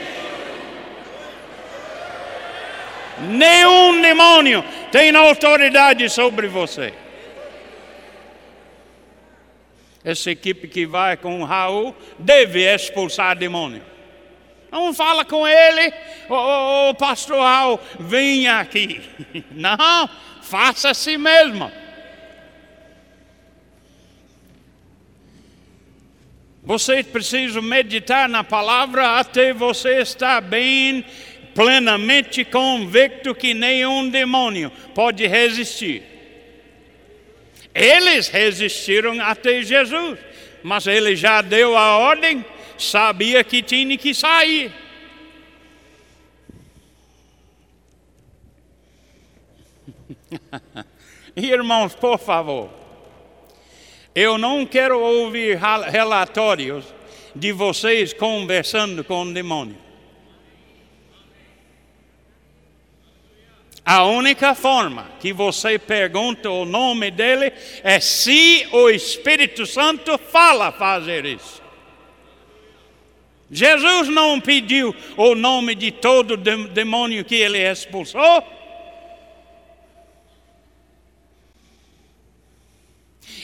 Nenhum 3.19 4.01
demônio 4.01 4.65
tem 4.93 5.15
autoridade 5.15 6.09
sobre 6.09 6.47
você. 6.49 6.93
Essa 10.05 10.31
equipe 10.31 10.69
que 10.69 10.87
vai 10.87 11.17
com 11.17 11.41
o 11.41 11.45
Raul 11.45 11.95
deve 12.19 12.63
expulsar 12.63 13.37
demônio. 13.37 13.83
Não 14.71 14.93
fala 14.93 15.25
com 15.25 15.47
ele, 15.49 15.93
ô 16.29 16.91
oh, 16.91 16.95
pastor 16.95 17.41
Raul, 17.41 17.81
venha 17.99 18.61
aqui. 18.61 19.01
Não, 19.51 20.09
faça 20.43 20.91
assim 20.91 21.17
mesmo. 21.17 21.73
Você 26.67 27.03
precisa 27.05 27.63
meditar 27.63 28.29
na 28.29 28.43
palavra 28.43 29.21
até 29.21 29.53
você 29.53 30.01
estar 30.01 30.41
bem, 30.41 31.05
plenamente 31.55 32.45
convicto 32.45 33.33
que 33.37 33.55
nenhum 33.55 34.11
demônio 34.11 34.73
pode 34.93 35.25
resistir. 35.29 36.03
Eles 37.73 38.27
resistiram 38.27 39.21
até 39.23 39.63
Jesus, 39.63 40.19
mas 40.61 40.89
ele 40.89 41.15
já 41.15 41.41
deu 41.41 41.77
a 41.77 41.99
ordem, 41.99 42.45
sabia 42.77 43.45
que 43.45 43.63
tinha 43.63 43.97
que 43.97 44.13
sair. 44.13 44.73
Irmãos, 51.37 51.95
por 51.95 52.19
favor, 52.19 52.86
eu 54.17 54.39
não 54.39 54.65
quero 54.65 54.99
ouvir 54.99 55.59
relatórios 55.91 56.87
de 57.35 57.53
vocês 57.53 58.15
conversando 58.15 59.05
com 59.05 59.25
o 59.25 59.33
demônio. 59.35 59.77
A 63.85 64.07
única 64.07 64.55
forma 64.55 65.11
que 65.21 65.35
você 65.35 65.79
pergunta 65.79 66.49
o 66.51 66.65
nome 66.65 67.11
dele 67.11 67.53
é 67.85 68.01
se 68.01 68.67
o 68.73 68.89
Espírito 68.89 69.67
Santo 69.67 70.17
fala 70.17 70.73
fazer 70.73 71.27
isso. 71.27 71.63
Jesus 73.51 74.09
não 74.09 74.41
pediu 74.41 74.97
o 75.15 75.35
nome 75.35 75.75
de 75.75 75.93
todo 75.93 76.39
demônio 76.39 77.23
que 77.23 77.35
ele 77.35 77.59
expulsou. 77.59 78.43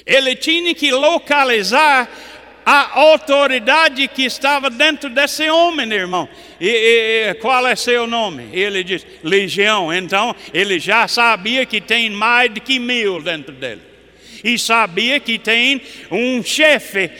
Ele 0.04 0.34
tinha 0.34 0.74
que 0.74 0.90
localizar 0.90 2.08
a 2.64 2.98
autoridade 3.00 4.06
que 4.08 4.24
estava 4.24 4.70
dentro 4.70 5.10
desse 5.10 5.48
homem, 5.50 5.90
irmão. 5.92 6.28
E, 6.60 6.68
e, 7.30 7.34
qual 7.34 7.66
é 7.66 7.74
seu 7.74 8.06
nome? 8.06 8.48
Ele 8.52 8.84
diz: 8.84 9.06
Legião. 9.22 9.92
Então, 9.92 10.34
ele 10.52 10.78
já 10.78 11.06
sabia 11.08 11.66
que 11.66 11.80
tem 11.80 12.10
mais 12.10 12.52
de 12.52 12.60
que 12.60 12.78
mil 12.78 13.20
dentro 13.20 13.52
dele. 13.52 13.92
E 14.44 14.58
sabia 14.58 15.20
que 15.20 15.38
tem 15.38 15.80
um 16.10 16.42
chefe 16.42 17.10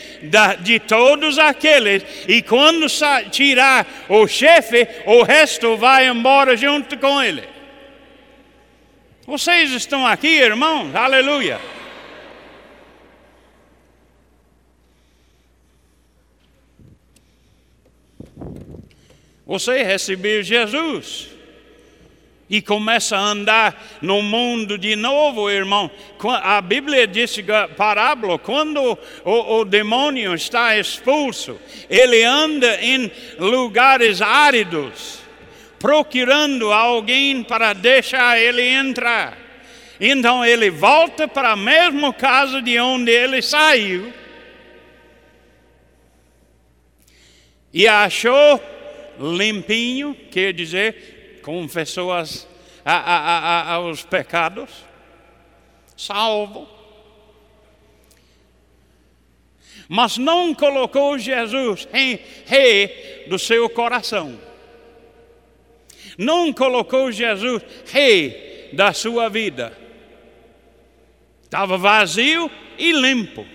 de 0.61 0.81
todos 0.81 1.39
aqueles. 1.39 2.05
E 2.27 2.43
quando 2.43 2.87
tirar 3.31 3.87
o 4.09 4.27
chefe, 4.27 4.89
o 5.07 5.23
resto 5.23 5.77
vai 5.77 6.09
embora 6.09 6.57
junto 6.57 6.99
com 6.99 7.23
ele. 7.23 7.45
Vocês 9.25 9.71
estão 9.71 10.05
aqui, 10.05 10.41
irmãos? 10.41 10.93
Aleluia. 10.97 11.61
Você 19.47 19.83
recebeu 19.83 20.43
Jesus 20.43 21.29
e 22.49 22.61
começa 22.61 23.17
a 23.17 23.21
andar 23.21 23.99
no 24.03 24.21
mundo 24.21 24.77
de 24.77 24.95
novo, 24.95 25.51
irmão. 25.51 25.91
A 26.43 26.61
Bíblia 26.61 27.07
diz, 27.07 27.35
parábola, 27.77 28.39
quando 28.39 28.99
o, 29.25 29.61
o, 29.61 29.65
demônio 29.65 30.35
está 30.35 30.77
expulso, 30.77 31.59
ele 31.89 32.23
anda 32.23 32.79
em 32.83 33.11
lugares 33.39 34.21
áridos, 34.21 35.21
procurando 35.79 36.71
alguém 36.71 37.43
para 37.43 37.73
deixar 37.73 38.39
ele 38.39 38.63
entrar. 38.63 39.39
Então 39.99 40.45
ele 40.45 40.69
volta 40.69 41.27
para 41.27 41.53
a 41.53 41.57
mesma 41.57 42.13
casa 42.13 42.61
de 42.61 42.79
onde 42.79 43.11
ele 43.11 43.41
saiu 43.41 44.13
e 47.73 47.89
achou 47.89 48.61
limpinho, 49.19 50.15
quer 50.31 50.53
dizer, 50.53 51.41
confessou 51.43 52.13
as, 52.13 52.49
a, 52.85 52.95
a, 52.95 53.73
a, 53.75 53.81
os 53.81 54.03
pecados, 54.03 54.71
salvo. 55.97 56.69
Mas 59.89 60.17
não 60.17 60.55
colocou 60.55 61.19
Jesus 61.19 61.87
em 61.93 62.19
rei 62.47 63.25
do 63.29 63.39
seu 63.39 63.69
coração. 63.69 64.39
Não 66.17 66.53
colocou 66.53 67.11
Jesus 67.11 67.63
rei 67.91 68.71
da 68.73 68.93
sua 68.93 69.29
vida. 69.29 69.77
Estava 71.43 71.77
vazio 71.77 72.51
e 72.79 72.93
limpo. 72.93 73.47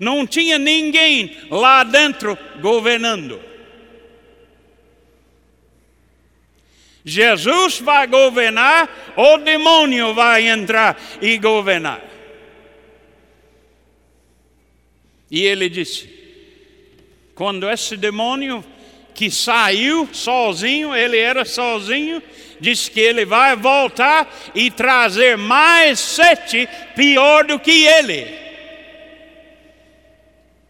Não 0.00 0.26
tinha 0.26 0.58
ninguém 0.58 1.36
lá 1.50 1.84
dentro 1.84 2.38
governando. 2.60 3.40
Jesus 7.08 7.78
vai 7.78 8.04
governar, 8.08 9.14
o 9.16 9.36
demônio 9.36 10.12
vai 10.12 10.48
entrar 10.48 11.00
e 11.22 11.38
governar. 11.38 12.02
E 15.30 15.44
ele 15.44 15.68
disse: 15.68 16.10
quando 17.32 17.70
esse 17.70 17.96
demônio 17.96 18.64
que 19.14 19.30
saiu 19.30 20.08
sozinho, 20.12 20.92
ele 20.96 21.16
era 21.16 21.44
sozinho, 21.44 22.20
disse 22.60 22.90
que 22.90 22.98
ele 22.98 23.24
vai 23.24 23.54
voltar 23.54 24.28
e 24.52 24.68
trazer 24.68 25.36
mais 25.38 26.00
sete 26.00 26.68
pior 26.96 27.44
do 27.44 27.56
que 27.60 27.86
ele. 27.86 28.45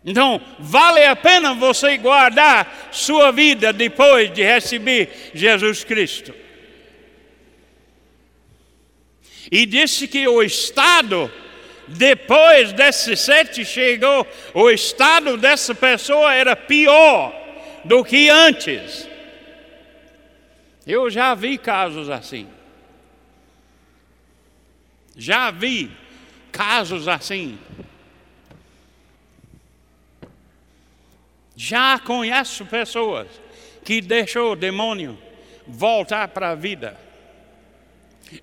Então, 0.07 0.41
vale 0.61 1.05
a 1.05 1.17
pena 1.17 1.53
você 1.53 1.99
guardar 1.99 2.91
sua 2.93 3.33
vida 3.33 3.73
depois 3.73 4.33
de 4.33 4.41
receber 4.41 5.33
Jesus 5.35 5.83
Cristo. 5.83 6.33
E 9.51 9.67
disse 9.67 10.07
que 10.07 10.29
o 10.29 10.45
estado, 10.45 11.29
depois 11.89 12.73
desse 12.73 13.17
sete 13.17 13.65
chegou, 13.65 14.25
o 14.55 14.71
estado 14.71 15.37
dessa 15.37 15.75
pessoa 15.75 16.33
era 16.33 16.55
pior 16.55 17.35
do 17.85 18.05
que 18.05 18.29
antes. 18.29 19.09
Eu 20.87 21.11
já 21.11 21.35
vi 21.35 21.59
casos 21.59 22.09
assim. 22.09 22.49
Já 25.17 25.51
vi 25.51 25.91
casos 26.53 27.09
assim. 27.09 27.59
Já 31.57 31.99
conheço 31.99 32.67
pessoas 32.67 33.27
que 33.83 34.03
deixou 34.03 34.53
o 34.53 34.57
demônio 34.57 35.19
voltar 35.67 36.29
para 36.29 36.51
a 36.51 36.55
vida. 36.55 36.97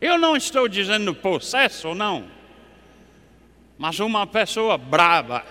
Eu 0.01 0.17
não 0.17 0.35
estou 0.35 0.67
dizendo 0.67 1.13
processo, 1.13 1.93
não. 1.93 2.25
Mas 3.77 3.99
uma 3.99 4.25
pessoa 4.25 4.77
brava 4.77 5.45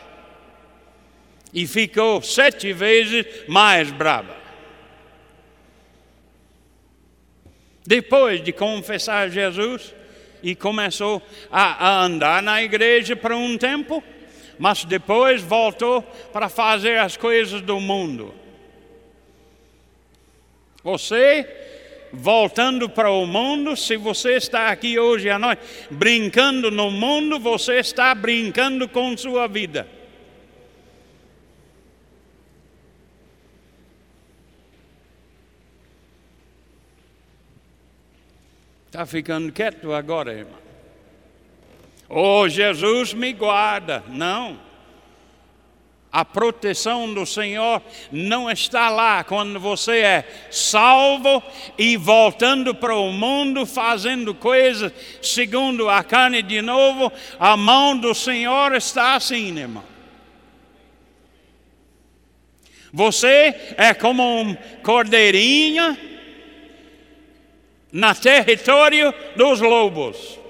e 1.52 1.66
ficou 1.66 2.22
sete 2.22 2.72
vezes 2.72 3.26
mais 3.46 3.90
brava. 3.90 4.36
Depois 7.86 8.42
de 8.42 8.52
confessar 8.52 9.28
Jesus 9.28 9.94
e 10.42 10.54
começou 10.54 11.22
a, 11.50 11.88
a 11.88 12.02
andar 12.04 12.42
na 12.42 12.62
igreja 12.62 13.14
por 13.14 13.32
um 13.32 13.58
tempo, 13.58 14.02
mas 14.62 14.84
depois 14.84 15.42
voltou 15.42 16.02
para 16.32 16.48
fazer 16.48 16.96
as 17.00 17.16
coisas 17.16 17.60
do 17.60 17.80
mundo. 17.80 18.32
Você, 20.84 21.44
voltando 22.12 22.88
para 22.88 23.10
o 23.10 23.26
mundo, 23.26 23.76
se 23.76 23.96
você 23.96 24.36
está 24.36 24.68
aqui 24.68 25.00
hoje 25.00 25.28
à 25.28 25.36
noite 25.36 25.62
brincando 25.90 26.70
no 26.70 26.92
mundo, 26.92 27.40
você 27.40 27.80
está 27.80 28.14
brincando 28.14 28.88
com 28.88 29.16
sua 29.16 29.48
vida. 29.48 29.88
Está 38.86 39.04
ficando 39.06 39.50
quieto 39.50 39.92
agora, 39.92 40.32
irmão. 40.32 40.61
Oh, 42.14 42.46
Jesus 42.46 43.14
me 43.14 43.32
guarda. 43.32 44.04
Não. 44.06 44.60
A 46.12 46.26
proteção 46.26 47.14
do 47.14 47.24
Senhor 47.24 47.80
não 48.10 48.50
está 48.50 48.90
lá 48.90 49.24
quando 49.24 49.58
você 49.58 50.00
é 50.00 50.28
salvo 50.50 51.42
e 51.78 51.96
voltando 51.96 52.74
para 52.74 52.94
o 52.94 53.10
mundo, 53.10 53.64
fazendo 53.64 54.34
coisas 54.34 54.92
segundo 55.22 55.88
a 55.88 56.04
carne 56.04 56.42
de 56.42 56.60
novo. 56.60 57.10
A 57.40 57.56
mão 57.56 57.96
do 57.96 58.14
Senhor 58.14 58.74
está 58.74 59.14
assim, 59.14 59.58
irmão. 59.58 59.84
Você 62.92 63.74
é 63.78 63.94
como 63.94 64.22
um 64.22 64.54
cordeirinho 64.82 65.96
na 67.90 68.14
território 68.14 69.14
dos 69.34 69.62
lobos. 69.62 70.41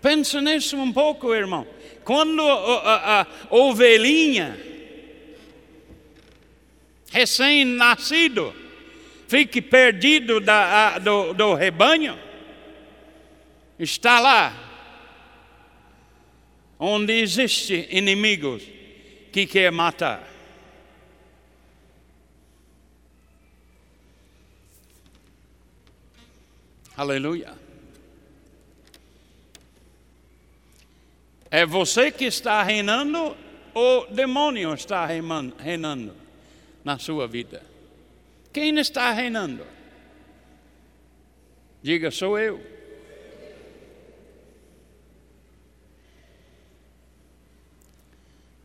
Pensa 0.00 0.40
nisso 0.40 0.76
um 0.76 0.92
pouco, 0.92 1.34
irmão. 1.34 1.66
Quando 2.04 2.40
a, 2.42 2.94
a, 2.94 3.20
a 3.22 3.26
ovelhinha, 3.50 4.58
recém-nascido, 7.10 8.54
fique 9.26 9.60
perdido 9.60 10.40
da, 10.40 10.94
a, 10.94 10.98
do, 10.98 11.34
do 11.34 11.54
rebanho, 11.54 12.18
está 13.78 14.20
lá, 14.20 14.52
onde 16.78 17.12
existe 17.12 17.88
inimigos 17.90 18.62
que 19.32 19.46
quer 19.46 19.72
matar. 19.72 20.26
Aleluia. 26.96 27.57
É 31.50 31.64
você 31.64 32.10
que 32.10 32.26
está 32.26 32.62
reinando 32.62 33.36
ou 33.72 34.02
o 34.02 34.06
demônio 34.06 34.74
está 34.74 35.06
reinando 35.06 36.14
na 36.84 36.98
sua 36.98 37.26
vida? 37.26 37.62
Quem 38.52 38.78
está 38.78 39.12
reinando? 39.12 39.64
Diga, 41.82 42.10
sou 42.10 42.38
eu. 42.38 42.60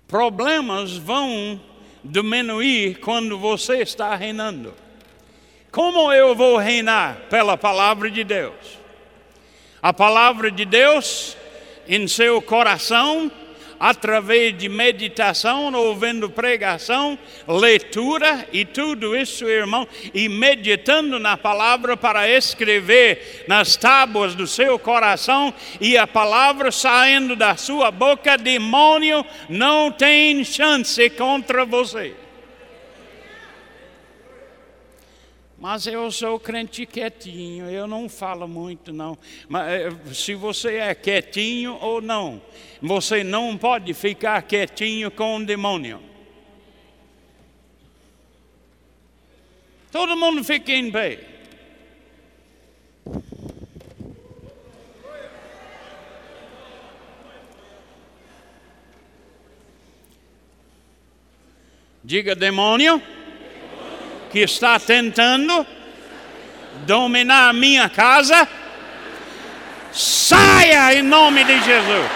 Problemas 0.07 0.97
vão 0.97 1.61
diminuir 2.03 2.99
quando 2.99 3.37
você 3.39 3.77
está 3.77 4.13
reinando. 4.15 4.73
Como 5.71 6.11
eu 6.11 6.35
vou 6.35 6.57
reinar? 6.57 7.21
Pela 7.29 7.57
palavra 7.57 8.11
de 8.11 8.23
Deus. 8.23 8.77
A 9.81 9.93
palavra 9.93 10.51
de 10.51 10.65
Deus 10.65 11.37
em 11.87 12.07
seu 12.07 12.41
coração, 12.41 13.31
através 13.79 14.57
de 14.57 14.69
meditação, 14.69 15.73
ouvindo 15.73 16.29
pregação, 16.29 17.19
leitura 17.45 18.47
e 18.53 18.63
tudo 18.63 19.13
isso, 19.13 19.45
irmão, 19.45 19.85
e 20.13 20.29
meditando 20.29 21.19
na 21.19 21.35
palavra 21.35 21.97
para 21.97 22.29
escrever 22.29 23.43
nas 23.45 23.75
tábuas 23.75 24.35
do 24.35 24.47
seu 24.47 24.79
coração 24.79 25.53
e 25.81 25.97
a 25.97 26.07
palavra 26.07 26.71
saindo 26.71 27.35
da 27.35 27.57
sua 27.57 27.91
boca, 27.91 28.37
demônio 28.37 29.25
não 29.49 29.91
tem 29.91 30.45
chance 30.45 31.09
contra 31.09 31.65
você. 31.65 32.22
Mas 35.63 35.87
eu 35.87 36.11
sou 36.11 36.37
crente 36.37 36.85
quietinho, 36.85 37.69
eu 37.69 37.87
não 37.87 38.09
falo 38.09 38.49
muito 38.49 38.91
não. 38.91 39.17
Mas 39.47 39.71
eh, 39.71 39.91
se 40.13 40.35
você 40.35 40.75
é 40.75 40.93
quietinho 40.93 41.77
ou 41.79 42.01
não, 42.01 42.41
você 42.81 43.23
não 43.23 43.57
pode 43.57 43.93
ficar 43.93 44.41
quietinho 44.41 45.09
com 45.09 45.37
o 45.37 45.45
demônio. 45.45 46.01
Todo 49.89 50.17
mundo 50.17 50.43
fica 50.43 50.73
em 50.73 50.91
pé. 50.91 51.19
Diga 62.03 62.35
demônio 62.35 63.01
que 64.33 64.39
está 64.39 64.79
tentando 64.79 65.63
dominar 66.87 67.49
a 67.49 67.53
minha 67.53 67.87
casa, 67.87 68.47
saia 69.91 70.95
em 70.95 71.03
nome 71.03 71.43
de 71.43 71.61
Jesus. 71.61 72.11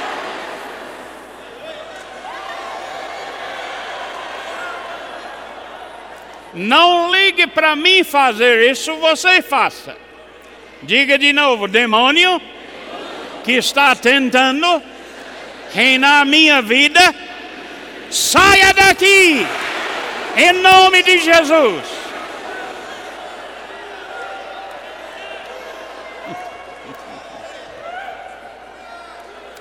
Não 6.56 7.12
ligue 7.12 7.46
para 7.46 7.76
mim 7.76 8.04
fazer 8.04 8.72
isso, 8.72 8.96
você 8.96 9.44
faça. 9.44 9.96
Diga 10.82 11.20
de 11.20 11.32
novo, 11.32 11.68
demônio 11.68 12.42
que 13.44 13.52
está 13.52 13.96
tentando 13.96 14.82
reinar 15.72 16.26
minha 16.26 16.64
vida, 16.64 17.14
saia 18.10 18.74
daqui, 18.74 19.46
em 20.36 20.54
nome 20.54 21.04
de 21.04 21.20
Jesus. 21.20 22.07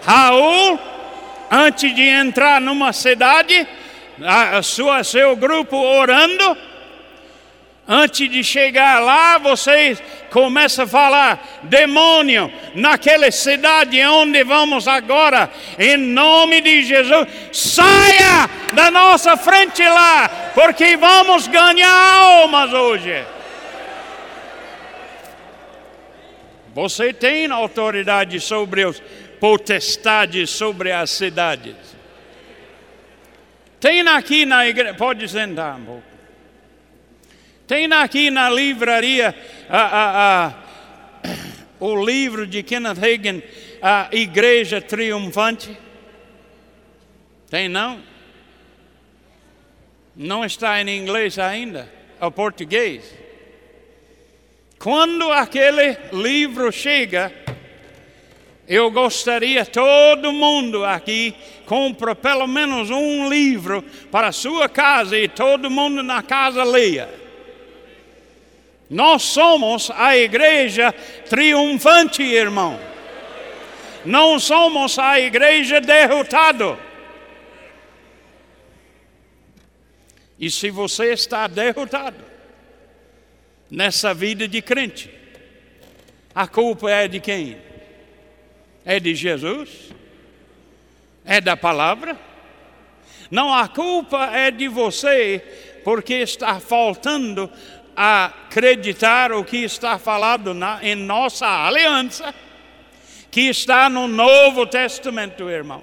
Raul, 0.06 0.78
antes 1.50 1.92
de 1.92 2.02
entrar 2.02 2.60
numa 2.60 2.92
cidade, 2.92 3.66
a 4.24 4.62
sua, 4.62 5.02
seu 5.02 5.34
grupo 5.34 5.76
orando, 5.76 6.56
antes 7.88 8.30
de 8.30 8.44
chegar 8.44 9.00
lá, 9.00 9.36
vocês 9.38 10.00
começam 10.30 10.84
a 10.84 10.88
falar: 10.88 11.60
demônio, 11.64 12.52
naquela 12.76 13.28
cidade 13.32 14.00
onde 14.02 14.44
vamos 14.44 14.86
agora, 14.86 15.50
em 15.76 15.96
nome 15.96 16.60
de 16.60 16.84
Jesus, 16.84 17.26
saia 17.52 18.48
da 18.74 18.92
nossa 18.92 19.36
frente 19.36 19.82
lá, 19.82 20.30
porque 20.54 20.96
vamos 20.96 21.48
ganhar 21.48 22.14
almas 22.14 22.72
hoje. 22.72 23.24
Você 26.76 27.10
tem 27.10 27.50
autoridade 27.50 28.38
sobre 28.38 28.84
os 28.84 29.02
potestade 29.40 30.46
sobre 30.46 30.92
as 30.92 31.10
cidades. 31.10 31.74
Tem 33.80 34.00
aqui 34.08 34.44
na 34.46 34.66
igreja, 34.66 34.94
pode 34.94 35.28
sentar 35.28 35.76
um 35.78 35.84
pouco. 35.84 36.02
Tem 37.66 37.92
aqui 37.92 38.30
na 38.30 38.48
livraria 38.48 39.34
a, 39.68 39.80
a, 39.80 40.46
a, 40.46 40.54
o 41.80 42.04
livro 42.04 42.46
de 42.46 42.62
Kenneth 42.62 42.98
Hagin, 43.02 43.42
A 43.82 44.08
Igreja 44.12 44.80
Triunfante? 44.80 45.76
Tem 47.50 47.68
não? 47.68 48.00
Não 50.14 50.44
está 50.44 50.80
em 50.80 50.98
inglês 50.98 51.38
ainda, 51.38 51.92
é 52.20 52.30
português. 52.30 53.14
Quando 54.78 55.30
aquele 55.32 55.96
livro 56.12 56.70
chega, 56.70 57.32
eu 58.68 58.90
gostaria 58.90 59.64
todo 59.64 60.32
mundo 60.32 60.84
aqui 60.84 61.34
compra 61.66 62.14
pelo 62.14 62.46
menos 62.46 62.90
um 62.90 63.28
livro 63.28 63.82
para 64.10 64.28
a 64.28 64.32
sua 64.32 64.68
casa 64.68 65.18
e 65.18 65.28
todo 65.28 65.70
mundo 65.70 66.02
na 66.02 66.22
casa 66.22 66.64
leia. 66.64 67.08
Nós 68.88 69.22
somos 69.22 69.90
a 69.90 70.16
igreja 70.16 70.92
triunfante, 71.28 72.22
irmão. 72.22 72.78
Não 74.04 74.38
somos 74.38 74.96
a 74.98 75.18
igreja 75.18 75.80
derrotada. 75.80 76.78
E 80.38 80.48
se 80.50 80.70
você 80.70 81.12
está 81.12 81.48
derrotado 81.48 82.24
nessa 83.68 84.14
vida 84.14 84.46
de 84.46 84.62
crente, 84.62 85.10
a 86.32 86.46
culpa 86.46 86.88
é 86.90 87.08
de 87.08 87.18
quem? 87.18 87.65
É 88.86 89.00
de 89.00 89.16
Jesus? 89.16 89.92
É 91.24 91.40
da 91.40 91.56
palavra? 91.56 92.16
Não, 93.28 93.52
a 93.52 93.66
culpa 93.66 94.26
é 94.26 94.52
de 94.52 94.68
você, 94.68 95.42
porque 95.82 96.14
está 96.14 96.60
faltando 96.60 97.50
acreditar 97.96 99.32
o 99.32 99.42
que 99.42 99.56
está 99.56 99.98
falado 99.98 100.54
na, 100.54 100.78
em 100.84 100.94
nossa 100.94 101.48
aliança, 101.66 102.32
que 103.28 103.48
está 103.48 103.90
no 103.90 104.06
Novo 104.06 104.64
Testamento, 104.66 105.50
irmão. 105.50 105.82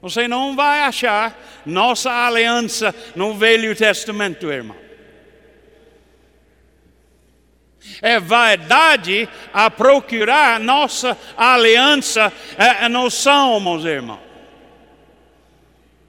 Você 0.00 0.28
não 0.28 0.54
vai 0.54 0.82
achar 0.82 1.36
nossa 1.66 2.12
aliança 2.12 2.94
no 3.16 3.34
Velho 3.34 3.74
Testamento, 3.74 4.52
irmão. 4.52 4.76
É 8.02 8.20
verdade 8.20 9.28
a 9.52 9.70
procurar 9.70 10.60
nossa 10.60 11.16
aliança 11.36 12.32
é, 12.56 12.88
nos 12.88 13.14
Salmos, 13.14 13.84
irmão. 13.84 14.20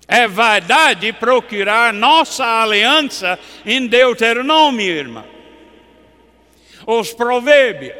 É 0.08 0.28
verdade 0.28 1.14
procurar 1.14 1.94
nossa 1.94 2.46
aliança 2.46 3.40
em 3.66 3.88
Deuteronômio, 3.88 4.86
irmão. 4.86 5.26
Os 6.86 7.14
provérbios. 7.14 7.96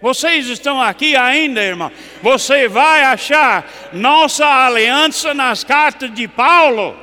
Vocês 0.00 0.46
estão 0.46 0.80
aqui 0.80 1.16
ainda, 1.16 1.60
irmão. 1.62 1.90
Você 2.22 2.68
vai 2.68 3.02
achar 3.02 3.68
nossa 3.92 4.46
aliança 4.46 5.32
nas 5.32 5.64
cartas 5.64 6.12
de 6.12 6.28
Paulo, 6.28 6.96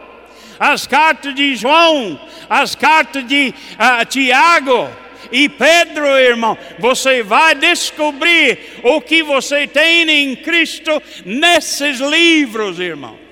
as 0.60 0.86
cartas 0.86 1.34
de 1.34 1.56
João, 1.56 2.20
as 2.50 2.76
cartas 2.76 3.26
de 3.26 3.54
uh, 3.74 4.06
Tiago 4.06 4.90
e 5.32 5.50
Pedro, 5.50 6.06
irmão. 6.06 6.58
Você 6.78 7.24
vai 7.24 7.56
descobrir 7.56 8.60
o 8.84 9.02
que 9.02 9.24
você 9.24 9.68
tem 9.68 10.10
em 10.10 10.36
Cristo 10.36 11.02
nesses 11.26 12.00
livros, 12.00 12.80
irmão 12.80 13.30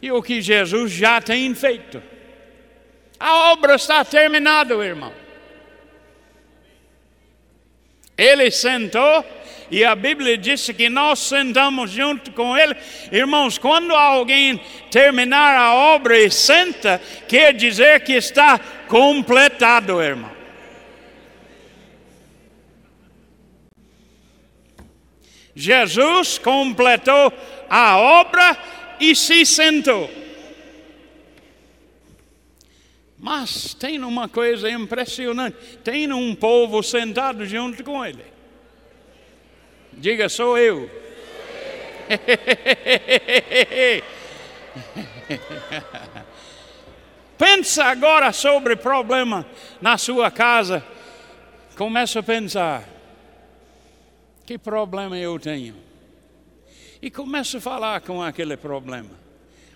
e 0.00 0.10
o 0.12 0.22
que 0.22 0.40
Jesus 0.40 0.92
já 0.92 1.20
tem 1.20 1.54
feito. 1.54 2.02
A 3.18 3.52
obra 3.52 3.74
está 3.74 4.04
terminada, 4.04 4.74
irmão. 4.74 5.12
Ele 8.16 8.50
sentou 8.50 9.24
e 9.70 9.84
a 9.84 9.94
Bíblia 9.94 10.38
disse 10.38 10.72
que 10.72 10.88
nós 10.88 11.18
sentamos 11.18 11.90
junto 11.90 12.32
com 12.32 12.56
ele. 12.56 12.74
Irmãos, 13.12 13.58
quando 13.58 13.94
alguém 13.94 14.60
terminar 14.90 15.56
a 15.56 15.74
obra 15.74 16.18
e 16.18 16.30
senta, 16.30 17.00
quer 17.28 17.52
dizer 17.52 18.02
que 18.02 18.14
está 18.14 18.58
completado, 18.88 20.00
irmão. 20.00 20.38
Jesus 25.54 26.38
completou 26.38 27.32
a 27.68 27.98
obra 27.98 28.56
e 29.00 29.14
se 29.14 29.44
sentou. 29.44 30.08
Mas 33.18 33.74
tem 33.74 34.02
uma 34.04 34.28
coisa 34.28 34.70
impressionante: 34.70 35.56
tem 35.82 36.10
um 36.12 36.34
povo 36.34 36.82
sentado 36.82 37.44
junto 37.44 37.82
com 37.82 38.06
ele. 38.06 38.37
Diga, 39.98 40.28
sou 40.28 40.56
eu. 40.56 40.88
Pensa 47.36 47.84
agora 47.84 48.32
sobre 48.32 48.76
problema 48.76 49.44
na 49.80 49.98
sua 49.98 50.30
casa. 50.30 50.84
Começa 51.76 52.20
a 52.20 52.22
pensar: 52.22 52.84
que 54.46 54.56
problema 54.56 55.18
eu 55.18 55.38
tenho? 55.38 55.88
e 57.00 57.10
começa 57.10 57.58
a 57.58 57.60
falar 57.60 58.00
com 58.00 58.22
aquele 58.22 58.56
problema. 58.56 59.10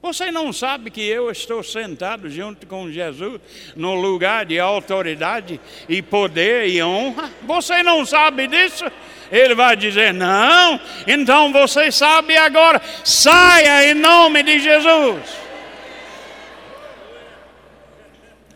Você 0.02 0.32
não 0.32 0.52
sabe 0.52 0.90
que 0.90 1.00
eu 1.00 1.30
estou 1.30 1.62
sentado 1.62 2.28
junto 2.28 2.66
com 2.66 2.90
Jesus 2.90 3.40
no 3.76 3.94
lugar 3.94 4.44
de 4.44 4.58
autoridade 4.58 5.60
e 5.88 6.02
poder 6.02 6.66
e 6.66 6.82
honra? 6.82 7.30
Você 7.42 7.84
não 7.84 8.04
sabe 8.04 8.48
disso? 8.48 8.84
Ele 9.30 9.54
vai 9.54 9.76
dizer: 9.76 10.12
Não, 10.12 10.80
então 11.06 11.52
você 11.52 11.92
sabe 11.92 12.36
agora, 12.36 12.82
saia 13.04 13.92
em 13.92 13.94
nome 13.94 14.42
de 14.42 14.58
Jesus. 14.58 15.22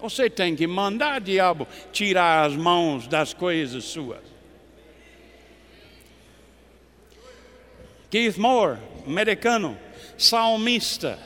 Você 0.00 0.28
tem 0.28 0.56
que 0.56 0.66
mandar 0.66 1.20
diabo 1.20 1.68
tirar 1.92 2.44
as 2.44 2.56
mãos 2.56 3.06
das 3.06 3.32
coisas 3.32 3.85
suas. 3.85 4.20
Keith 8.11 8.37
Moore, 8.37 8.78
americano, 9.06 9.78
salmista, 10.18 11.18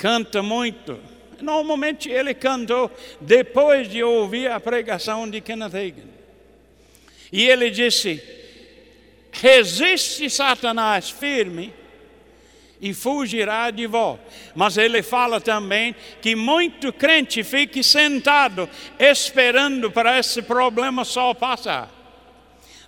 canta 0.00 0.42
muito. 0.42 0.98
Normalmente 1.40 2.08
ele 2.08 2.34
cantou 2.34 2.90
depois 3.20 3.88
de 3.88 4.02
ouvir 4.02 4.50
a 4.50 4.58
pregação 4.58 5.28
de 5.28 5.40
Kenneth 5.40 5.74
Hagin. 5.74 6.10
E 7.30 7.46
ele 7.46 7.70
disse: 7.70 8.22
resiste 9.30 10.28
Satanás 10.30 11.10
firme 11.10 11.72
e 12.80 12.94
fugirá 12.94 13.70
de 13.70 13.86
vós. 13.86 14.18
Mas 14.54 14.78
ele 14.78 15.02
fala 15.02 15.40
também 15.40 15.94
que 16.22 16.34
muito 16.34 16.92
crente 16.92 17.44
fique 17.44 17.82
sentado 17.82 18.68
esperando 18.98 19.90
para 19.90 20.18
esse 20.18 20.40
problema 20.40 21.04
só 21.04 21.34
passar. 21.34 21.90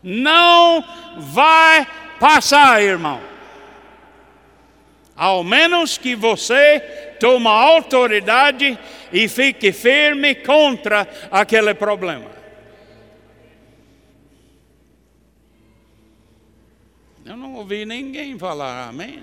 Não 0.03 0.85
vai 1.19 1.87
passar, 2.19 2.83
irmão. 2.83 3.32
Ao 5.23 5.45
menos 5.45 5.97
que 5.97 6.17
você 6.17 6.81
tome 7.21 7.47
autoridade 7.47 8.77
e 9.13 9.29
fique 9.29 9.71
firme 9.71 10.35
contra 10.35 11.07
aquele 11.31 11.73
problema. 11.75 12.29
Eu 17.25 17.37
não 17.37 17.55
ouvi 17.55 17.87
ninguém 17.87 18.37
falar 18.37 18.89
amém. 18.89 19.23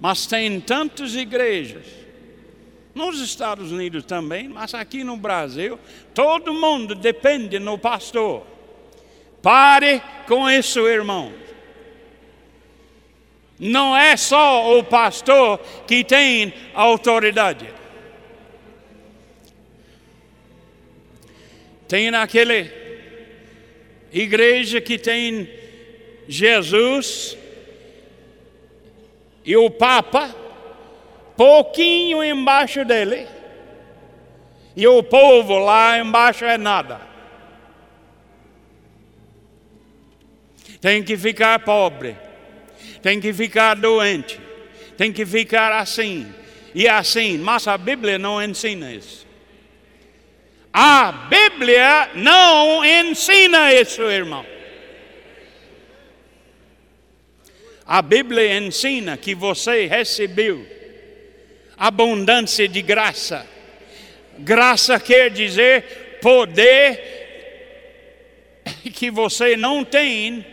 Mas 0.00 0.26
tem 0.26 0.60
tantas 0.60 1.14
igrejas 1.14 2.05
nos 2.96 3.20
Estados 3.20 3.72
Unidos 3.72 4.06
também, 4.06 4.48
mas 4.48 4.72
aqui 4.72 5.04
no 5.04 5.18
Brasil, 5.18 5.78
todo 6.14 6.54
mundo 6.54 6.94
depende 6.94 7.58
no 7.58 7.76
pastor. 7.76 8.46
Pare 9.42 10.02
com 10.26 10.50
isso, 10.50 10.88
irmão. 10.88 11.30
Não 13.58 13.94
é 13.94 14.16
só 14.16 14.78
o 14.78 14.82
pastor 14.82 15.58
que 15.86 16.02
tem 16.02 16.54
autoridade. 16.72 17.68
Tem 21.86 22.10
naquele 22.10 22.72
igreja 24.10 24.80
que 24.80 24.98
tem 24.98 25.50
Jesus 26.26 27.36
e 29.44 29.54
o 29.54 29.68
Papa 29.68 30.45
pouquinho 31.36 32.24
embaixo 32.24 32.84
dele, 32.84 33.26
e 34.74 34.86
o 34.86 35.02
povo 35.02 35.58
lá 35.58 35.98
embaixo 35.98 36.44
é 36.44 36.58
nada. 36.58 37.00
Tem 40.80 41.02
que 41.02 41.16
ficar 41.16 41.58
pobre, 41.60 42.16
tem 43.02 43.20
que 43.20 43.32
ficar 43.32 43.74
doente, 43.74 44.40
tem 44.96 45.12
que 45.12 45.24
ficar 45.24 45.72
assim 45.72 46.32
e 46.74 46.86
assim, 46.86 47.38
mas 47.38 47.66
a 47.66 47.78
Bíblia 47.78 48.18
não 48.18 48.42
ensina 48.42 48.92
isso. 48.92 49.26
A 50.72 51.10
Bíblia 51.10 52.10
não 52.14 52.84
ensina 52.84 53.72
isso, 53.72 54.02
irmão. 54.02 54.44
A 57.86 58.02
Bíblia 58.02 58.58
ensina 58.58 59.16
que 59.16 59.34
você 59.34 59.86
recebeu 59.86 60.75
abundância 61.78 62.66
de 62.68 62.82
graça. 62.82 63.46
Graça 64.38 65.00
quer 65.00 65.30
dizer 65.30 66.18
poder 66.20 67.00
que 68.92 69.10
você 69.10 69.56
não 69.56 69.84
tem. 69.84 70.44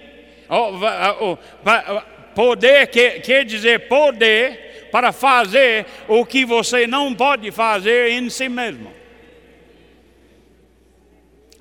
Poder 2.35 2.87
quer, 2.87 3.21
quer 3.21 3.45
dizer 3.45 3.87
poder 3.87 4.89
para 4.91 5.11
fazer 5.11 5.85
o 6.07 6.25
que 6.25 6.45
você 6.45 6.85
não 6.85 7.13
pode 7.13 7.51
fazer 7.51 8.11
em 8.11 8.29
si 8.29 8.47
mesmo 8.49 9.02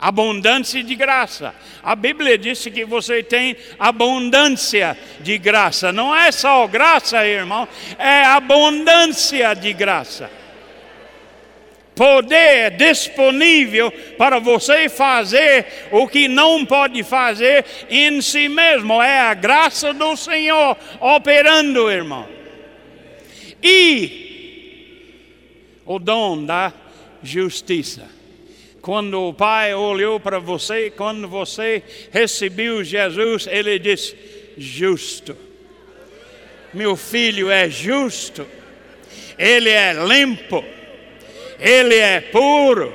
abundância 0.02 0.82
de 0.82 0.96
graça. 0.96 1.54
A 1.80 1.94
Bíblia 1.94 2.36
diz 2.36 2.64
que 2.64 2.84
você 2.84 3.22
tem 3.22 3.56
abundância 3.78 4.98
de 5.20 5.38
graça. 5.38 5.92
Não 5.92 6.12
é 6.14 6.32
só 6.32 6.66
graça, 6.66 7.24
irmão, 7.24 7.68
é 7.96 8.24
abundância 8.24 9.54
de 9.54 9.72
graça. 9.72 10.28
poder 11.94 12.70
disponível 12.70 13.92
para 14.16 14.40
você 14.40 14.88
fazer 14.88 15.66
o 15.92 16.08
que 16.08 16.26
não 16.26 16.64
pode 16.64 17.04
fazer 17.04 17.64
em 17.88 18.20
si 18.20 18.48
mesmo. 18.48 19.00
É 19.00 19.20
a 19.20 19.34
graça 19.34 19.92
do 19.92 20.16
Senhor 20.16 20.76
operando, 20.98 21.90
irmão. 21.90 22.26
E 23.62 24.22
o 25.84 25.98
dom 25.98 26.44
da 26.44 26.72
justiça. 27.22 28.21
Quando 28.82 29.28
o 29.28 29.32
Pai 29.32 29.72
olhou 29.72 30.20
para 30.20 30.38
você, 30.38 30.90
quando 30.90 31.26
você 31.26 31.82
recebeu 32.10 32.84
Jesus, 32.84 33.48
ele 33.50 33.78
disse: 33.78 34.14
Justo. 34.58 35.34
Meu 36.74 36.96
filho 36.96 37.50
é 37.50 37.70
justo, 37.70 38.46
ele 39.38 39.70
é 39.70 39.92
limpo 39.92 40.62
ele 41.62 41.94
é 41.94 42.20
puro, 42.20 42.92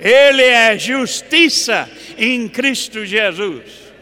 Ele 0.00 0.42
é 0.42 0.78
justiça 0.78 1.86
em 2.16 2.48
Cristo 2.48 3.04
Jesus. 3.04 3.92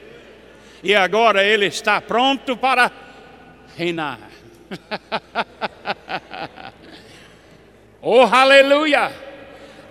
E 0.81 0.95
agora 0.95 1.43
Ele 1.43 1.67
está 1.67 2.01
pronto 2.01 2.57
para 2.57 2.93
reinar. 3.77 4.21
oh, 8.01 8.23
aleluia! 8.23 9.11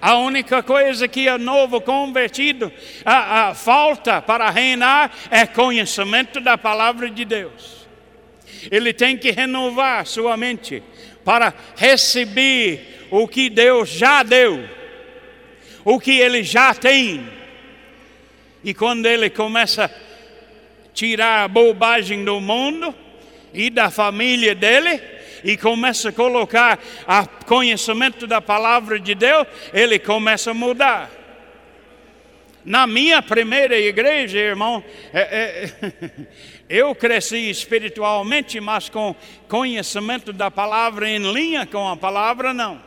A 0.01 0.15
única 0.15 0.63
coisa 0.63 1.07
que 1.07 1.27
é 1.27 1.37
novo 1.37 1.81
convertido 1.81 2.71
a, 3.03 3.49
a, 3.49 3.53
falta 3.53 4.21
para 4.21 4.49
reinar 4.49 5.11
é 5.29 5.45
conhecimento 5.45 6.39
da 6.39 6.57
palavra 6.57 7.09
de 7.09 7.25
Deus. 7.25 7.87
Ele 8.71 8.93
tem 8.93 9.17
que 9.17 9.31
renovar 9.31 10.05
sua 10.05 10.37
mente 10.37 10.81
para 11.23 11.53
receber 11.75 13.07
o 13.11 13.27
que 13.27 13.49
Deus 13.49 13.89
já 13.89 14.23
deu, 14.23 14.67
o 15.83 15.99
que 15.99 16.19
Ele 16.19 16.43
já 16.43 16.73
tem. 16.73 17.27
E 18.63 18.73
quando 18.73 19.05
Ele 19.05 19.29
começa 19.29 19.85
a 19.85 19.89
tirar 20.93 21.43
a 21.43 21.47
bobagem 21.47 22.23
do 22.23 22.39
mundo 22.39 22.95
e 23.53 23.69
da 23.69 23.89
família 23.89 24.55
dele, 24.55 25.01
e 25.43 25.57
começa 25.57 26.09
a 26.09 26.13
colocar 26.13 26.79
o 27.07 27.45
conhecimento 27.45 28.25
da 28.27 28.41
palavra 28.41 28.99
de 28.99 29.15
Deus, 29.15 29.47
ele 29.73 29.99
começa 29.99 30.51
a 30.51 30.53
mudar. 30.53 31.09
Na 32.63 32.85
minha 32.85 33.21
primeira 33.21 33.77
igreja, 33.77 34.37
irmão, 34.37 34.83
é, 35.13 35.21
é, 35.21 35.93
eu 36.69 36.93
cresci 36.93 37.49
espiritualmente, 37.49 38.59
mas 38.59 38.89
com 38.89 39.15
conhecimento 39.47 40.33
da 40.33 40.51
palavra 40.51 41.09
em 41.09 41.31
linha 41.31 41.65
com 41.65 41.87
a 41.87 41.95
palavra, 41.95 42.53
não. 42.53 42.81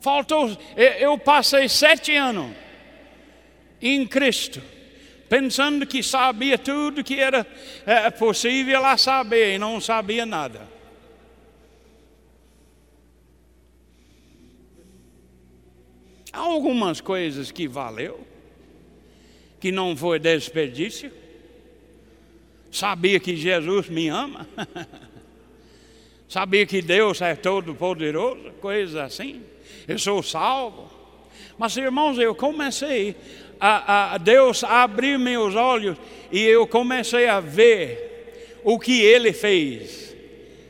Faltou, 0.00 0.56
eu 0.76 1.18
passei 1.18 1.68
sete 1.68 2.14
anos 2.14 2.52
em 3.80 4.06
Cristo, 4.06 4.62
pensando 5.28 5.86
que 5.86 6.02
sabia 6.02 6.58
tudo 6.58 7.04
que 7.04 7.18
era 7.18 7.46
é, 7.84 8.10
possível 8.10 8.84
a 8.84 8.96
saber 8.96 9.54
e 9.54 9.58
não 9.58 9.80
sabia 9.80 10.24
nada. 10.24 10.68
Há 16.32 16.40
algumas 16.40 17.00
coisas 17.00 17.50
que 17.50 17.66
valeu, 17.66 18.26
que 19.58 19.72
não 19.72 19.96
foi 19.96 20.18
desperdício. 20.18 21.10
Sabia 22.70 23.18
que 23.18 23.36
Jesus 23.36 23.88
me 23.88 24.08
ama. 24.08 24.46
Sabia 26.28 26.66
que 26.66 26.82
Deus 26.82 27.20
é 27.22 27.36
todo 27.36 27.72
poderoso, 27.72 28.50
coisas 28.60 28.96
assim 28.96 29.44
eu 29.86 29.98
sou 29.98 30.22
salvo. 30.22 30.90
Mas, 31.58 31.76
irmãos, 31.76 32.18
eu 32.18 32.34
comecei 32.34 33.16
a, 33.60 34.14
a 34.14 34.18
Deus 34.18 34.64
abrir 34.64 35.18
meus 35.18 35.54
olhos 35.54 35.96
e 36.30 36.42
eu 36.42 36.66
comecei 36.66 37.28
a 37.28 37.40
ver 37.40 38.60
o 38.64 38.78
que 38.78 39.02
Ele 39.02 39.32
fez 39.32 40.14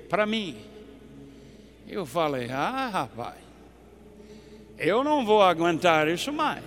para 0.08 0.26
mim. 0.26 0.56
Eu 1.88 2.04
falei, 2.04 2.48
ah, 2.50 2.90
rapaz, 2.92 3.36
eu 4.78 5.04
não 5.04 5.24
vou 5.24 5.42
aguentar 5.42 6.08
isso 6.08 6.32
mais. 6.32 6.62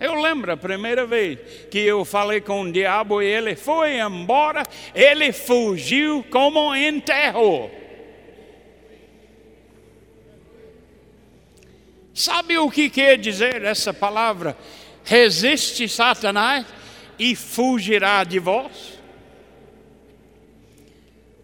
Eu 0.00 0.20
lembro 0.20 0.52
a 0.52 0.56
primeira 0.56 1.06
vez 1.06 1.38
que 1.70 1.78
eu 1.78 2.04
falei 2.04 2.40
com 2.40 2.62
o 2.62 2.72
diabo 2.72 3.22
e 3.22 3.26
ele 3.26 3.54
foi 3.54 4.00
embora, 4.00 4.64
ele 4.94 5.32
fugiu 5.32 6.24
como 6.30 6.74
enterrou. 6.74 7.70
Sabe 12.14 12.56
o 12.58 12.70
que 12.70 12.88
quer 12.88 13.18
dizer 13.18 13.64
essa 13.64 13.92
palavra? 13.92 14.56
Resiste 15.02 15.88
Satanás 15.88 16.64
e 17.18 17.34
fugirá 17.34 18.22
de 18.22 18.38
vós? 18.38 19.00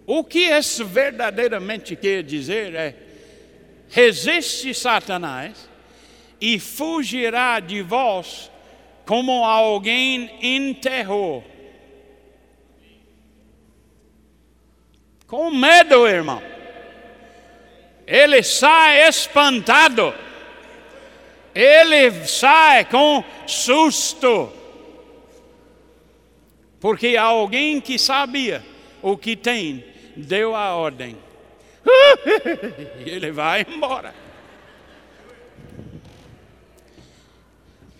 O 0.06 0.22
que 0.22 0.38
isso 0.38 0.86
verdadeiramente 0.86 1.96
quer 1.96 2.22
dizer 2.22 2.74
é: 2.76 2.94
resiste 3.88 4.72
Satanás 4.72 5.68
e 6.40 6.60
fugirá 6.60 7.58
de 7.58 7.82
vós 7.82 8.48
como 9.04 9.44
alguém 9.44 10.30
enterrou. 10.40 11.44
Com 15.26 15.50
medo, 15.50 16.06
irmão. 16.06 16.40
Ele 18.06 18.42
sai 18.42 19.08
espantado 19.08 20.14
ele 21.54 22.26
sai 22.26 22.84
com 22.84 23.24
susto. 23.46 24.52
Porque 26.80 27.16
alguém 27.16 27.80
que 27.80 27.98
sabia 27.98 28.64
o 29.02 29.16
que 29.16 29.36
tem, 29.36 29.84
deu 30.16 30.54
a 30.54 30.74
ordem. 30.74 31.16
ele 33.04 33.30
vai 33.30 33.66
embora. 33.68 34.14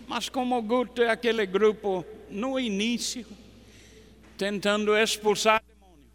Mas 0.07 0.29
como 0.29 0.61
Guto 0.61 1.01
é 1.01 1.09
aquele 1.09 1.45
grupo 1.45 2.05
no 2.29 2.59
início, 2.59 3.25
tentando 4.37 4.97
expulsar 4.97 5.63
demônio. 5.63 6.05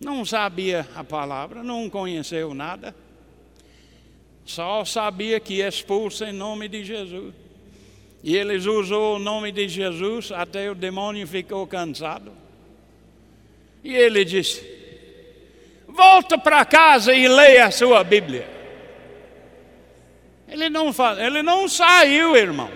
Não 0.00 0.24
sabia 0.24 0.86
a 0.94 1.02
palavra, 1.02 1.62
não 1.62 1.88
conheceu 1.88 2.54
nada. 2.54 2.94
Só 4.46 4.84
sabia 4.84 5.40
que 5.40 5.60
expulsa 5.60 6.30
em 6.30 6.32
nome 6.32 6.68
de 6.68 6.84
Jesus. 6.84 7.34
E 8.22 8.36
eles 8.36 8.64
usou 8.64 9.16
o 9.16 9.18
nome 9.18 9.50
de 9.50 9.68
Jesus 9.68 10.30
até 10.30 10.70
o 10.70 10.74
demônio 10.74 11.26
ficou 11.26 11.66
cansado. 11.66 12.32
E 13.82 13.94
ele 13.94 14.24
disse: 14.24 14.64
Volta 15.88 16.38
para 16.38 16.64
casa 16.64 17.12
e 17.12 17.26
leia 17.26 17.66
a 17.66 17.70
sua 17.72 18.04
Bíblia. 18.04 18.48
Ele 20.48 20.70
não, 20.70 20.94
ele 21.18 21.42
não 21.42 21.68
saiu, 21.68 22.36
irmão. 22.36 22.70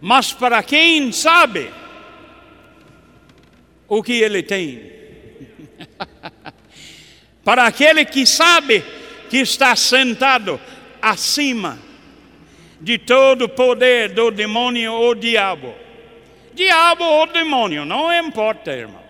Mas 0.00 0.32
para 0.32 0.62
quem 0.62 1.12
sabe 1.12 1.70
o 3.86 4.02
que 4.02 4.22
ele 4.22 4.42
tem, 4.42 4.92
para 7.44 7.66
aquele 7.66 8.06
que 8.06 8.24
sabe 8.24 8.82
que 9.28 9.38
está 9.38 9.74
sentado 9.76 10.60
acima 11.00 11.78
de 12.80 12.98
todo 12.98 13.42
o 13.42 13.48
poder 13.48 14.10
do 14.10 14.30
demônio 14.30 14.92
ou 14.92 15.14
diabo. 15.14 15.74
Diabo 16.54 17.04
ou 17.04 17.26
demônio, 17.26 17.84
não 17.84 18.12
importa, 18.12 18.72
irmão. 18.72 19.02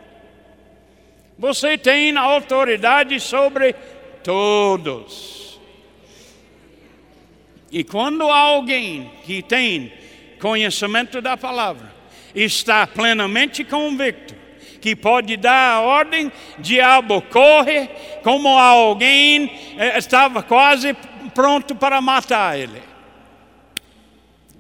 Você 1.39 1.79
tem 1.79 2.17
autoridade 2.17 3.21
sobre 3.21 3.75
todos. 4.23 5.61
E 7.71 7.85
quando 7.85 8.23
alguém 8.23 9.11
que 9.25 9.43
tem 9.43 9.93
conhecimento 10.41 11.21
da 11.21 11.37
palavra 11.37 11.93
está 12.35 12.87
plenamente 12.87 13.65
convicto 13.65 14.38
que 14.81 14.95
pode 14.97 15.37
dar 15.37 15.75
a 15.75 15.81
ordem, 15.81 16.33
diabo 16.59 17.21
corre, 17.23 17.89
como 18.23 18.49
alguém 18.49 19.51
eh, 19.77 19.99
estava 19.99 20.43
quase 20.43 20.95
pronto 21.35 21.75
para 21.75 22.01
matar 22.01 22.59
ele. 22.59 22.83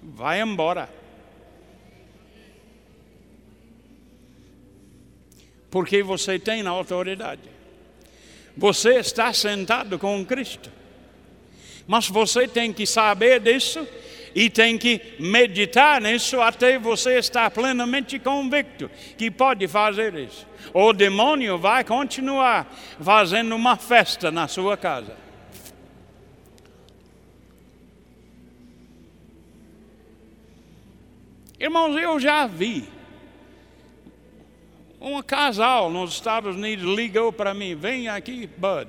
Vai 0.02 0.40
embora. 0.40 0.88
Porque 5.70 6.02
você 6.02 6.38
tem 6.38 6.66
autoridade. 6.66 7.42
Você 8.56 8.94
está 8.94 9.32
sentado 9.32 9.98
com 9.98 10.24
Cristo. 10.24 10.72
Mas 11.86 12.08
você 12.08 12.48
tem 12.48 12.72
que 12.72 12.86
saber 12.86 13.40
disso 13.40 13.86
E 14.34 14.50
tem 14.50 14.76
que 14.76 15.00
meditar 15.18 16.00
nisso 16.00 16.40
até 16.40 16.78
você 16.78 17.18
estar 17.18 17.50
plenamente 17.50 18.18
convicto 18.18 18.90
que 19.16 19.30
pode 19.30 19.66
fazer 19.68 20.14
isso. 20.14 20.46
O 20.72 20.92
demônio 20.92 21.58
vai 21.58 21.84
continuar 21.84 22.72
fazendo 23.00 23.54
uma 23.54 23.76
festa 23.76 24.30
na 24.30 24.48
sua 24.48 24.76
casa. 24.76 25.16
Irmãos, 31.58 31.96
eu 31.96 32.20
já 32.20 32.46
vi. 32.46 32.84
Um 35.00 35.22
casal 35.22 35.90
nos 35.90 36.12
Estados 36.12 36.56
Unidos 36.56 36.84
ligou 36.96 37.32
para 37.32 37.54
mim: 37.54 37.74
vem 37.74 38.08
aqui, 38.08 38.48
Bud, 38.56 38.88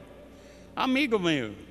amigo 0.75 1.19
meu. 1.19 1.68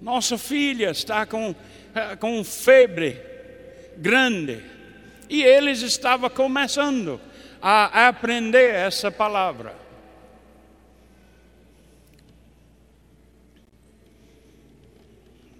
Nossa 0.00 0.38
filha 0.38 0.90
está 0.90 1.26
com, 1.26 1.54
eh, 1.94 2.16
com 2.16 2.42
febre 2.42 3.20
grande. 3.96 4.62
E 5.28 5.42
eles 5.42 5.82
estavam 5.82 6.30
começando 6.30 7.20
a 7.60 8.08
aprender 8.08 8.74
essa 8.74 9.10
palavra. 9.10 9.74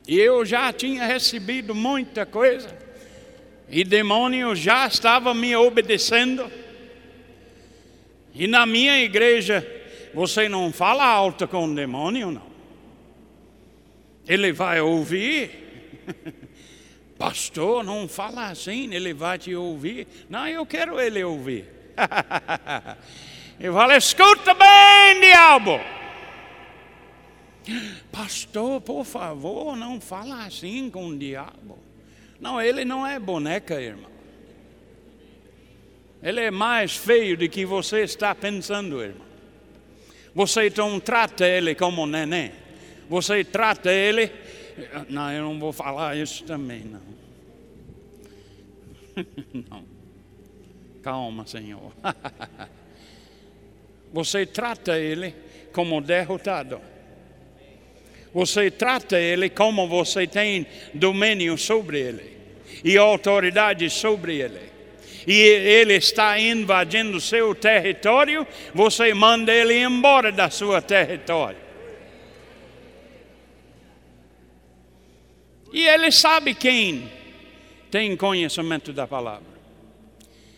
E 0.09 0.19
eu 0.19 0.45
já 0.45 0.73
tinha 0.73 1.05
recebido 1.05 1.75
muita 1.75 2.27
coisa. 2.27 2.69
E 3.69 3.85
demônio 3.85 4.57
já 4.57 4.87
estava 4.87 5.33
me 5.35 5.55
obedecendo. 5.55 6.51
E 8.35 8.49
na 8.49 8.67
minha 8.67 8.99
igreja, 9.05 9.65
você 10.13 10.49
não 10.49 10.73
fala 10.73 11.05
alto 11.05 11.47
com 11.47 11.65
o 11.65 11.75
demônio, 11.75 12.33
não. 12.33 12.50
Ele 14.27 14.53
vai 14.53 14.81
ouvir. 14.81 15.51
Pastor, 17.19 17.85
não 17.85 18.09
fala 18.09 18.49
assim, 18.49 18.95
ele 18.95 19.13
vai 19.13 19.39
te 19.39 19.55
ouvir. 19.55 20.07
Não, 20.29 20.49
eu 20.49 20.65
quero 20.65 20.99
ele 20.99 21.23
ouvir. 21.23 21.67
eu 23.61 23.75
falo, 23.75 23.93
escuta 23.93 24.55
bem, 24.55 25.21
diabo. 25.21 25.81
Pastor, 28.11 28.81
por 28.81 29.05
favor, 29.05 29.77
não 29.77 30.01
fala 30.01 30.47
assim 30.47 30.89
com 30.89 31.09
o 31.09 31.19
diabo. 31.19 31.79
Não, 32.41 32.61
ele 32.61 32.87
não 32.87 33.07
é 33.07 33.19
boneca, 33.19 33.81
irmão. 33.81 34.11
Ele 36.23 36.41
é 36.41 36.51
mais 36.51 36.97
feio 36.97 37.37
do 37.37 37.49
que 37.49 37.65
você 37.65 38.01
está 38.01 38.35
pensando, 38.35 39.03
irmão. 39.03 39.27
Você 40.35 40.73
não 40.77 41.01
trata 41.01 41.47
ele 41.47 41.75
como 41.75 42.07
neném. 42.07 42.53
Você 43.11 43.43
trata 43.43 43.93
ele. 43.93 44.31
Não, 45.09 45.33
eu 45.33 45.43
não 45.43 45.59
vou 45.59 45.73
falar 45.73 46.17
isso 46.17 46.45
também, 46.45 46.85
não. 46.85 47.01
não. 49.69 49.85
Calma, 51.03 51.45
Senhor. 51.45 51.93
Você 54.13 54.47
trata 54.47 54.97
ele 54.97 55.35
como 55.73 56.01
derrotado. 56.01 56.81
Você 58.33 58.71
trata 58.71 59.19
ele 59.19 59.51
como 59.51 59.89
você 59.89 60.25
tem 60.25 60.67
domínio 60.95 61.59
sobre 61.59 61.99
ele 62.01 62.37
e 62.85 62.97
autoridade 62.97 63.91
sobre 63.91 64.41
ele. 64.41 64.61
E 65.27 65.33
ele 65.33 65.95
está 65.95 66.39
invadindo 66.39 67.21
seu 67.21 67.55
território, 67.55 68.47
você 68.75 69.13
manda 69.15 69.53
ele 69.53 69.81
embora 69.81 70.33
da 70.33 70.49
sua 70.49 70.81
território. 70.81 71.70
E 75.73 75.87
ele 75.87 76.11
sabe 76.11 76.55
quem 76.55 77.11
tem 77.91 78.17
conhecimento 78.17 78.93
da 78.93 79.07
palavra. 79.07 79.51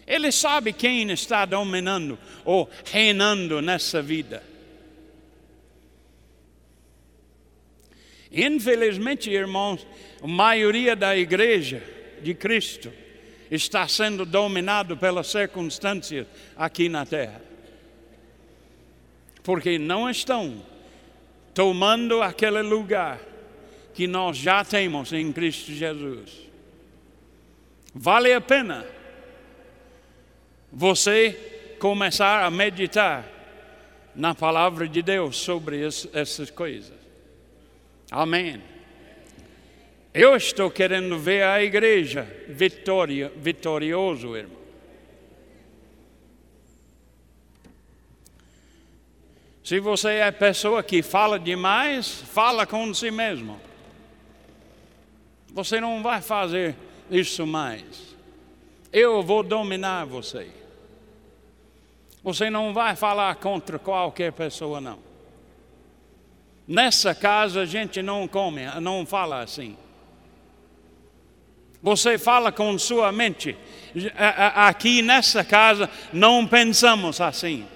Ele 0.06 0.32
sabe 0.32 0.72
quem 0.72 1.10
está 1.10 1.44
dominando 1.44 2.18
ou 2.44 2.68
reinando 2.84 3.62
nessa 3.62 4.02
vida. 4.02 4.42
Infelizmente, 8.30 9.30
irmãos, 9.30 9.86
a 10.22 10.26
maioria 10.26 10.96
da 10.96 11.16
igreja 11.16 11.82
de 12.22 12.34
Cristo 12.34 12.90
está 13.50 13.86
sendo 13.86 14.24
dominado 14.24 14.96
pelas 14.96 15.26
circunstâncias 15.26 16.26
aqui 16.56 16.88
na 16.88 17.04
terra. 17.04 17.42
Porque 19.42 19.78
não 19.78 20.08
estão 20.08 20.62
tomando 21.52 22.22
aquele 22.22 22.62
lugar 22.62 23.20
que 23.94 24.06
nós 24.06 24.36
já 24.36 24.64
temos 24.64 25.12
em 25.12 25.32
Cristo 25.32 25.72
Jesus. 25.72 26.48
Vale 27.94 28.32
a 28.32 28.40
pena 28.40 28.86
você 30.72 31.76
começar 31.78 32.44
a 32.44 32.50
meditar 32.50 33.28
na 34.14 34.34
palavra 34.34 34.88
de 34.88 35.02
Deus 35.02 35.36
sobre 35.36 35.82
essas 35.84 36.50
coisas. 36.50 36.96
Amém. 38.10 38.62
Eu 40.14 40.36
estou 40.36 40.70
querendo 40.70 41.18
ver 41.18 41.44
a 41.44 41.62
igreja 41.62 42.28
vitória, 42.48 43.32
vitorioso, 43.36 44.36
irmão. 44.36 44.62
Se 49.64 49.78
você 49.80 50.14
é 50.16 50.30
pessoa 50.30 50.82
que 50.82 51.02
fala 51.02 51.38
demais, 51.38 52.08
fala 52.08 52.66
com 52.66 52.92
si 52.92 53.10
mesmo. 53.10 53.58
Você 55.52 55.80
não 55.80 56.02
vai 56.02 56.22
fazer 56.22 56.74
isso 57.10 57.46
mais. 57.46 57.84
Eu 58.92 59.22
vou 59.22 59.42
dominar 59.42 60.06
você. 60.06 60.48
Você 62.22 62.48
não 62.48 62.72
vai 62.72 62.96
falar 62.96 63.34
contra 63.36 63.78
qualquer 63.78 64.32
pessoa, 64.32 64.80
não. 64.80 64.98
Nessa 66.66 67.14
casa 67.14 67.62
a 67.62 67.66
gente 67.66 68.00
não 68.00 68.26
come, 68.28 68.64
não 68.80 69.04
fala 69.04 69.42
assim. 69.42 69.76
Você 71.82 72.16
fala 72.16 72.52
com 72.52 72.78
sua 72.78 73.10
mente. 73.10 73.56
Aqui 74.54 75.02
nessa 75.02 75.44
casa 75.44 75.90
não 76.12 76.46
pensamos 76.46 77.20
assim. 77.20 77.66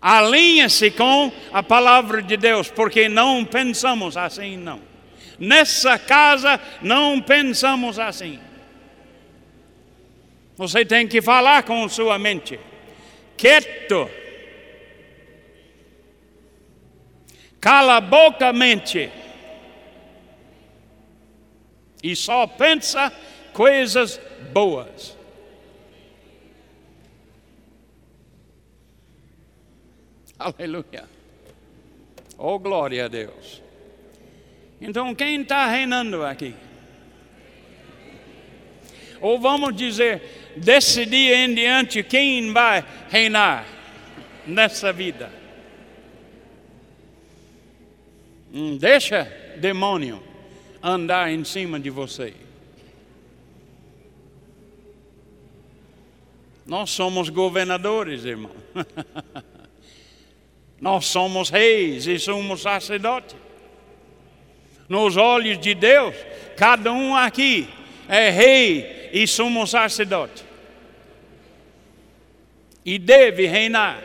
Alinha-se 0.00 0.90
com 0.90 1.30
a 1.52 1.62
palavra 1.62 2.22
de 2.22 2.36
Deus, 2.36 2.70
porque 2.70 3.08
não 3.08 3.44
pensamos 3.44 4.16
assim, 4.16 4.56
não. 4.56 4.95
Nessa 5.38 5.98
casa 5.98 6.60
não 6.80 7.20
pensamos 7.20 7.98
assim. 7.98 8.40
Você 10.56 10.84
tem 10.84 11.06
que 11.06 11.20
falar 11.20 11.62
com 11.64 11.88
sua 11.88 12.18
mente. 12.18 12.58
Quieto 13.36 14.08
cala 17.66 17.96
a 17.96 18.00
boca, 18.00 18.52
mente. 18.52 19.10
E 22.00 22.14
só 22.14 22.46
pensa 22.46 23.12
coisas 23.52 24.20
boas. 24.52 25.16
Aleluia. 30.38 31.08
Oh, 32.38 32.56
glória 32.56 33.06
a 33.06 33.08
Deus. 33.08 33.65
Então, 34.80 35.14
quem 35.14 35.42
está 35.42 35.66
reinando 35.66 36.24
aqui? 36.24 36.54
Ou 39.20 39.40
vamos 39.40 39.74
dizer, 39.74 40.54
desse 40.56 41.06
dia 41.06 41.36
em 41.36 41.54
diante, 41.54 42.02
quem 42.02 42.52
vai 42.52 42.84
reinar 43.08 43.66
nessa 44.46 44.92
vida? 44.92 45.30
Hum, 48.52 48.76
deixa 48.76 49.24
demônio 49.58 50.22
andar 50.82 51.32
em 51.32 51.44
cima 51.44 51.80
de 51.80 51.90
você. 51.90 52.34
Nós 56.66 56.90
somos 56.90 57.28
governadores, 57.28 58.24
irmão. 58.24 58.50
Nós 60.80 61.06
somos 61.06 61.48
reis 61.48 62.06
e 62.06 62.18
somos 62.18 62.62
sacerdotes. 62.62 63.45
Nos 64.88 65.16
olhos 65.16 65.58
de 65.58 65.74
Deus, 65.74 66.14
cada 66.56 66.92
um 66.92 67.14
aqui 67.16 67.68
é 68.08 68.30
rei 68.30 69.10
e 69.12 69.26
somos 69.26 69.70
sacerdote. 69.70 70.44
E 72.84 72.98
deve 72.98 73.46
reinar 73.46 74.00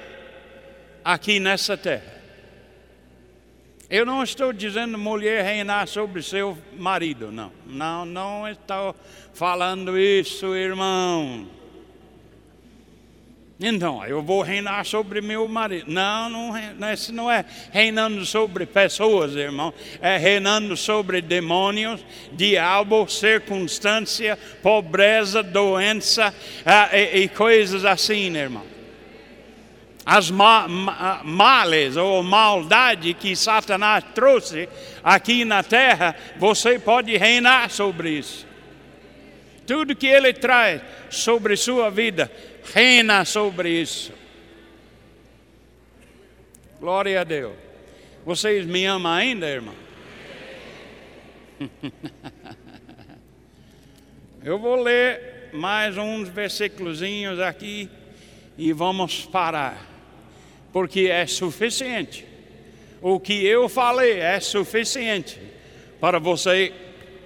aqui 1.04 1.40
nessa 1.40 1.78
terra. 1.78 2.12
Eu 3.90 4.06
não 4.06 4.24
estou 4.24 4.54
dizendo 4.54 4.98
mulher 4.98 5.44
reinar 5.44 5.86
sobre 5.86 6.24
seu 6.24 6.58
marido, 6.78 7.30
não. 7.30 7.52
Não, 7.68 8.06
não 8.06 8.48
estou 8.48 8.96
falando 9.34 10.00
isso, 10.00 10.56
irmão. 10.56 11.46
Então, 13.64 14.04
eu 14.08 14.24
vou 14.24 14.42
reinar 14.42 14.84
sobre 14.86 15.22
meu 15.22 15.48
marido. 15.48 15.86
Não, 15.88 16.28
não, 16.28 16.92
isso 16.92 17.14
não 17.14 17.30
é 17.30 17.46
reinando 17.72 18.26
sobre 18.26 18.66
pessoas, 18.66 19.36
irmão. 19.36 19.72
É 20.02 20.18
reinando 20.18 20.76
sobre 20.76 21.22
demônios, 21.22 22.04
diabo, 22.32 23.08
circunstância, 23.08 24.36
pobreza, 24.64 25.44
doença 25.44 26.34
ah, 26.66 26.90
e, 26.92 27.20
e 27.20 27.30
coisas 27.30 27.86
assim, 27.86 28.36
irmão. 28.36 28.66
As 30.04 30.32
ma 30.32 30.68
ma 30.68 31.22
males 31.24 31.96
ou 31.96 32.24
maldade 32.24 33.14
que 33.14 33.36
Satanás 33.36 34.04
trouxe 34.16 34.68
aqui 35.04 35.46
na 35.46 35.62
terra, 35.62 36.16
você 36.38 36.80
pode 36.80 37.16
reinar 37.16 37.70
sobre 37.70 38.10
isso. 38.10 38.48
Tudo 39.68 39.96
que 39.96 40.08
ele 40.08 40.34
traz 40.34 40.82
sobre 41.12 41.56
sua 41.56 41.92
vida, 41.92 42.32
reina 42.74 43.26
sobre 43.26 43.70
isso. 43.70 44.14
Glória 46.80 47.22
a 47.22 47.24
Deus. 47.24 47.54
Vocês 48.26 48.66
me 48.66 48.86
amam 48.86 49.12
ainda, 49.12 49.48
irmão? 49.48 49.76
Eu 54.44 54.58
vou 54.58 54.82
ler 54.82 55.50
mais 55.54 55.98
uns 55.98 56.28
versículos 56.30 57.02
aqui 57.48 57.88
e 58.58 58.74
vamos 58.74 59.26
parar, 59.26 59.88
porque 60.74 61.02
é 61.02 61.28
suficiente. 61.28 62.26
O 63.02 63.20
que 63.20 63.46
eu 63.46 63.68
falei 63.68 64.20
é 64.20 64.40
suficiente 64.40 65.40
para 66.00 66.20
você 66.20 66.74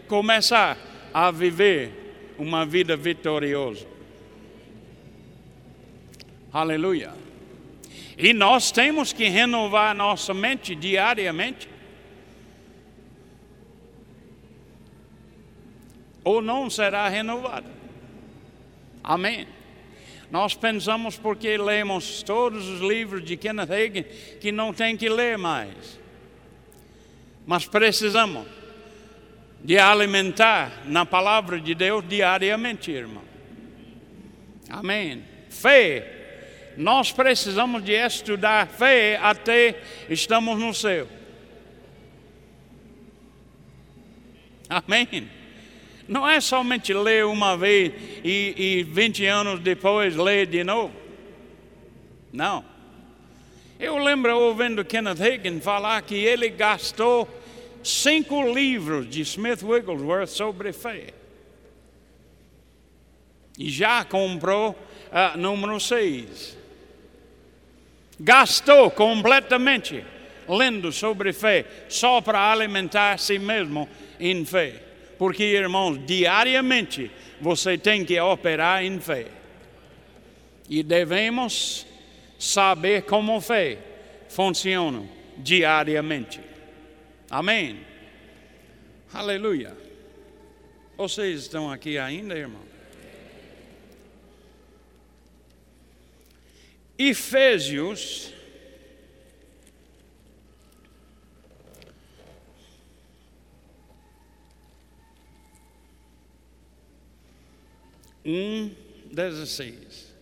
começar 0.08 0.78
a 1.14 1.32
viver 1.32 2.34
uma 2.38 2.66
vida 2.66 2.98
vitoriosa. 2.98 3.95
Aleluia. 6.56 7.12
E 8.18 8.32
nós 8.32 8.72
temos 8.72 9.12
que 9.12 9.28
renovar 9.28 9.93
nossa 9.93 10.34
mente 10.34 10.74
diariamente. 10.74 11.68
Ou 16.24 16.41
não 16.41 16.70
será 16.70 17.10
renovada. 17.10 17.70
Amém. 19.03 19.45
Nós 20.32 20.53
pensamos 20.53 21.18
porque 21.18 21.58
lemos 21.58 22.24
todos 22.24 22.70
os 22.70 22.80
livros 22.80 23.26
de 23.26 23.36
Kenneth 23.36 23.72
Hagin 23.74 24.03
que 24.39 24.49
não 24.49 24.72
tem 24.72 24.95
que 24.95 25.10
ler 25.10 25.38
mais. 25.38 25.99
Mas 27.45 27.66
precisamos 27.66 28.47
de 29.62 29.78
alimentar 29.78 30.84
na 30.86 31.06
palavra 31.06 31.60
de 31.60 31.76
Deus 31.76 32.08
diariamente, 32.08 32.91
irmão. 32.91 33.26
Amém. 34.70 35.22
Fé 35.49 36.14
nós 36.78 37.11
precisamos 37.11 37.84
de 37.84 37.93
estudar 37.93 38.67
fé 38.67 39.17
até 39.21 39.82
estamos 40.09 40.59
no 40.59 40.73
céu. 40.73 41.07
Amém. 44.69 45.30
Não 46.07 46.28
é 46.28 46.39
somente 46.39 46.93
ler 46.93 47.26
uma 47.26 47.57
vez 47.57 47.93
e, 48.23 48.53
e 48.57 48.84
20 48.84 49.26
anos 49.26 49.59
depois 49.59 50.15
ler 50.15 50.47
de 50.47 50.63
novo. 50.63 50.93
Não. 52.32 52.63
Eu 53.80 53.97
lembro 53.97 54.38
ouvindo 54.38 54.86
Kenneth 54.86 55.21
Hagin 55.21 55.59
falar 55.59 56.01
que 56.01 56.15
ele 56.15 56.49
gastou 56.49 57.28
cinco 57.84 58.53
livros 58.53 59.09
de 59.09 59.21
Smith 59.21 59.63
Wigglesworth 59.63 60.28
sobre 60.28 60.73
fé. 60.73 61.13
E 63.57 63.69
já 63.69 64.03
comprou 64.03 64.71
uh, 64.71 65.38
número 65.38 65.80
seis 65.80 66.57
gastou 68.20 68.89
completamente 68.91 70.03
lendo 70.47 70.91
sobre 70.91 71.34
fé, 71.34 71.66
só 71.89 72.22
para 72.22 72.51
alimentar 72.51 73.13
a 73.13 73.18
si 73.18 73.39
mesmo 73.39 73.89
em 74.20 74.45
fé. 74.45 74.82
Porque, 75.18 75.43
irmãos, 75.43 75.97
diariamente 76.05 77.09
você 77.39 77.78
tem 77.78 78.05
que 78.05 78.20
operar 78.20 78.84
em 78.84 78.99
fé. 78.99 79.28
E 80.70 80.84
devemos 80.84 81.86
saber 82.38 83.03
como 83.03 83.39
fé 83.39 83.78
funciona 84.30 85.03
diariamente. 85.38 86.41
Amém. 87.30 87.80
Aleluia. 89.13 89.76
Vocês 90.97 91.41
estão 91.41 91.72
aqui 91.72 91.97
ainda, 91.97 92.38
irmão? 92.38 92.74
Efésios, 96.98 98.34
um 108.24 108.74
dezesseis. 109.12 110.16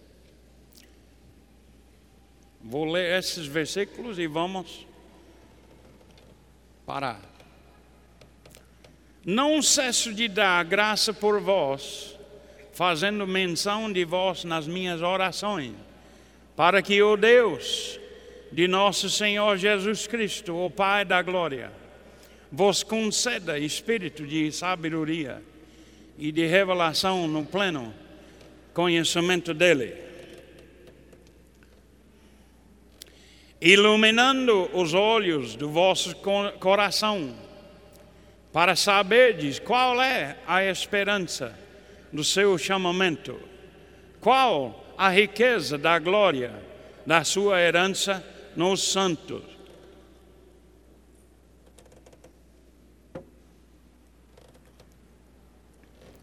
Vou 2.59 2.85
ler 2.85 3.19
esses 3.19 3.45
versículos 3.45 4.17
e 4.17 4.25
vamos 4.25 4.87
parar. 6.87 7.21
Não 9.23 9.61
cesso 9.61 10.11
de 10.11 10.27
dar 10.27 10.65
graça 10.65 11.13
por 11.13 11.39
vós, 11.39 12.17
fazendo 12.73 13.27
menção 13.27 13.91
de 13.91 14.03
vós 14.03 14.43
nas 14.43 14.67
minhas 14.67 15.03
orações 15.03 15.75
para 16.55 16.81
que 16.81 17.01
o 17.01 17.17
Deus 17.17 17.99
de 18.51 18.67
nosso 18.67 19.09
Senhor 19.09 19.57
Jesus 19.57 20.05
Cristo, 20.05 20.55
o 20.55 20.69
Pai 20.69 21.03
da 21.03 21.21
glória, 21.21 21.71
vos 22.51 22.83
conceda 22.83 23.57
espírito 23.57 24.27
de 24.27 24.51
sabedoria 24.51 25.41
e 26.17 26.31
de 26.31 26.45
revelação 26.45 27.27
no 27.27 27.43
pleno 27.43 27.91
conhecimento 28.73 29.53
dele, 29.53 29.95
iluminando 33.59 34.69
os 34.73 34.93
olhos 34.93 35.55
do 35.55 35.69
vosso 35.69 36.15
coração, 36.59 37.35
para 38.51 38.75
saberdes 38.75 39.57
qual 39.57 39.99
é 39.99 40.37
a 40.45 40.63
esperança 40.63 41.57
do 42.11 42.23
seu 42.23 42.55
chamamento, 42.57 43.39
qual 44.21 44.82
a 45.03 45.09
riqueza 45.09 45.77
da 45.77 45.99
glória 45.99 46.53
da 47.05 47.25
sua 47.25 47.59
herança 47.59 48.25
nos 48.55 48.81
santos. 48.81 49.43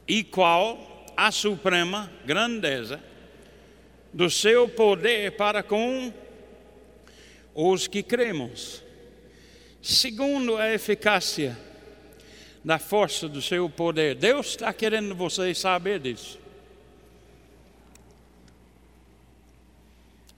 E 0.09 0.25
qual 0.25 1.05
a 1.15 1.31
suprema 1.31 2.11
grandeza 2.25 2.99
do 4.15 4.31
seu 4.31 4.67
poder 4.67 5.33
para 5.33 5.63
com 5.63 6.11
os 7.55 7.87
que 7.87 8.03
cremos, 8.03 8.83
segundo 9.83 10.57
a 10.57 10.73
eficácia 10.73 11.55
da 12.65 12.79
força 12.79 13.29
do 13.29 13.43
seu 13.43 13.69
poder. 13.69 14.15
Deus 14.15 14.47
está 14.47 14.73
querendo 14.73 15.15
vocês 15.15 15.59
saber 15.59 16.01
disso. 16.01 16.41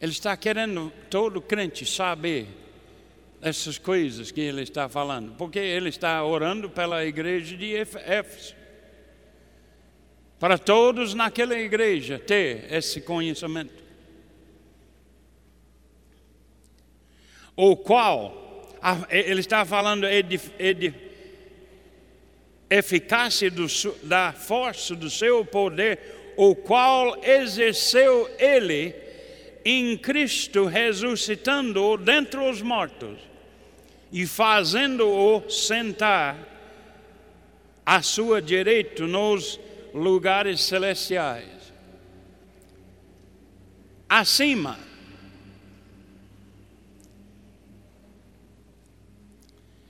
Ele 0.03 0.11
está 0.11 0.37
querendo 0.37 0.93
todo 1.09 1.41
crente 1.41 1.87
saber 1.87 2.49
essas 3.41 3.79
coisas 3.79 4.33
que 4.33 4.41
ele 4.41 4.63
está 4.63 4.89
falando, 4.89 5.37
porque 5.37 5.61
ele 5.61 5.91
está 5.91 6.25
orando 6.25 6.69
pela 6.69 7.05
igreja 7.05 7.57
de 7.57 7.73
Éfeso. 7.77 8.57
Para 10.41 10.59
todos 10.59 11.15
naquela 11.15 11.57
igreja 11.57 12.19
ter 12.19 12.67
esse 12.73 13.01
conhecimento. 13.01 13.81
O 17.55 17.77
qual, 17.77 18.77
ele 19.09 19.39
está 19.39 19.65
falando 19.65 20.05
de, 20.27 20.95
eficácia 22.69 23.49
do, 23.49 23.67
da 24.03 24.33
força 24.33 24.97
do 24.97 25.09
seu 25.09 25.45
poder, 25.45 26.35
o 26.37 26.57
qual 26.57 27.23
exerceu 27.23 28.29
ele 28.37 29.12
em 29.65 29.97
Cristo 29.97 30.67
ressuscitando-o 30.67 31.97
dentre 31.97 32.41
os 32.41 32.61
mortos 32.61 33.19
e 34.11 34.27
fazendo-o 34.27 35.49
sentar 35.49 36.37
à 37.85 38.03
sua 38.03 38.43
direita 38.43 39.07
nos 39.07 39.59
lugares 39.95 40.61
celestiais. 40.63 41.73
Acima. 44.09 44.79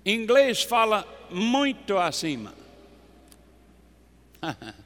Em 0.05 0.21
inglês 0.21 0.63
fala 0.63 1.07
muito 1.31 1.99
acima. 1.99 2.55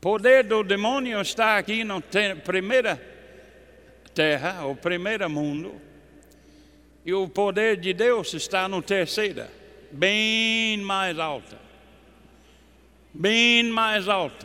Poder 0.00 0.44
do 0.44 0.62
demônio 0.62 1.20
está 1.20 1.58
aqui 1.58 1.82
na 1.82 2.00
primeira 2.44 3.17
terra, 4.18 4.66
o 4.66 4.74
primeiro 4.74 5.30
mundo, 5.30 5.80
e 7.06 7.14
o 7.14 7.28
poder 7.28 7.76
de 7.76 7.92
Deus 7.92 8.34
está 8.34 8.68
no 8.68 8.82
terceiro, 8.82 9.44
bem 9.92 10.78
mais 10.78 11.16
alta. 11.20 11.56
Bem 13.14 13.62
mais 13.70 14.08
alta. 14.08 14.44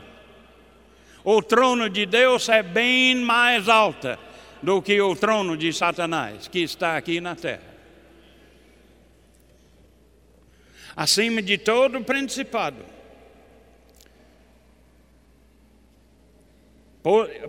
O 1.24 1.42
trono 1.42 1.90
de 1.90 2.06
Deus 2.06 2.48
é 2.50 2.62
bem 2.62 3.16
mais 3.16 3.68
alta 3.68 4.20
do 4.62 4.80
que 4.80 5.02
o 5.02 5.16
trono 5.16 5.58
de 5.58 5.74
Satanás, 5.74 6.48
que 6.48 6.60
está 6.60 6.96
aqui 6.96 7.20
na 7.20 7.36
terra. 7.36 7.74
Acima 10.96 11.42
de 11.42 11.58
todo 11.58 12.00
principado, 12.04 12.86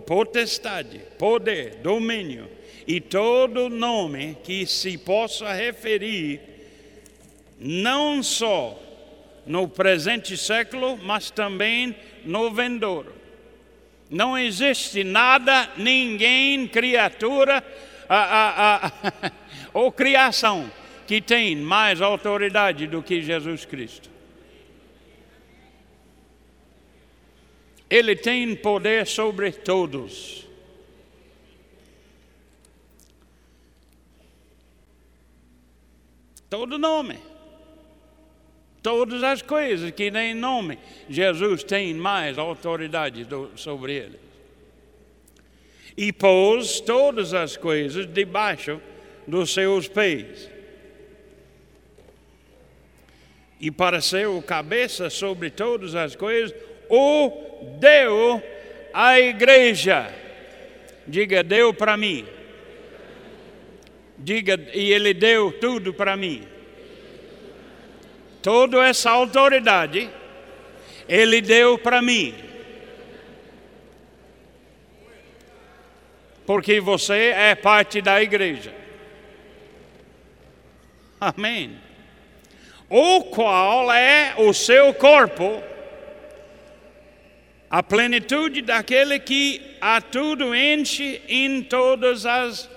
potestade, 0.05 0.99
poder, 1.17 1.77
domínio 1.77 2.49
e 2.85 2.99
todo 2.99 3.69
nome 3.69 4.37
que 4.43 4.65
se 4.65 4.97
possa 4.97 5.53
referir, 5.53 6.41
não 7.59 8.21
só 8.21 8.79
no 9.45 9.67
presente 9.67 10.35
século, 10.35 10.97
mas 10.97 11.31
também 11.31 11.95
no 12.23 12.51
vindouro. 12.51 13.13
Não 14.09 14.37
existe 14.37 15.03
nada, 15.03 15.69
ninguém, 15.77 16.67
criatura 16.67 17.63
a, 18.07 18.15
a, 18.17 18.87
a, 18.87 18.91
ou 19.73 19.91
criação 19.91 20.69
que 21.07 21.21
tem 21.21 21.55
mais 21.55 22.01
autoridade 22.01 22.87
do 22.87 23.01
que 23.01 23.21
Jesus 23.21 23.65
Cristo. 23.65 24.14
Ele 27.95 28.13
tem 28.13 28.53
poder 28.57 29.07
sobre 29.07 29.53
todos. 29.53 30.45
Todo 36.49 36.77
nome. 36.77 37.17
Todas 38.83 39.23
as 39.23 39.41
coisas 39.41 39.91
que 39.91 40.11
nem 40.11 40.33
nome, 40.33 40.77
Jesus 41.07 41.63
tem 41.63 41.93
mais 41.93 42.37
autoridade 42.37 43.23
do, 43.23 43.51
sobre 43.55 43.93
eles. 43.93 44.19
E 45.95 46.11
pôs 46.11 46.81
todas 46.81 47.33
as 47.33 47.55
coisas 47.55 48.05
debaixo 48.05 48.81
dos 49.25 49.53
seus 49.53 49.87
pés. 49.87 50.51
E 53.57 53.71
para 53.71 54.01
ser 54.01 54.27
o 54.27 54.41
cabeça 54.41 55.09
sobre 55.09 55.49
todas 55.49 55.95
as 55.95 56.13
coisas, 56.13 56.53
o 56.89 57.31
deu 57.79 58.41
à 58.93 59.19
igreja. 59.19 60.13
Diga, 61.07 61.43
deu 61.43 61.73
para 61.73 61.95
mim. 61.95 62.25
Diga, 64.17 64.59
e 64.73 64.91
ele 64.91 65.13
deu 65.13 65.51
tudo 65.51 65.93
para 65.93 66.15
mim. 66.15 66.47
Toda 68.41 68.85
essa 68.85 69.11
autoridade, 69.11 70.09
ele 71.07 71.41
deu 71.41 71.77
para 71.77 72.01
mim. 72.01 72.33
Porque 76.45 76.79
você 76.79 77.33
é 77.35 77.55
parte 77.55 78.01
da 78.01 78.21
igreja. 78.21 78.73
Amém. 81.19 81.79
O 82.89 83.23
qual 83.25 83.91
é 83.91 84.35
o 84.37 84.53
seu 84.53 84.93
corpo 84.93 85.61
a 87.75 87.83
plenitude 87.83 88.61
daquele 88.61 89.19
que 89.19 89.75
a 89.81 89.99
tudo 89.99 90.55
enche 90.55 91.21
em 91.27 91.61
todas 91.61 92.25
as 92.25 92.69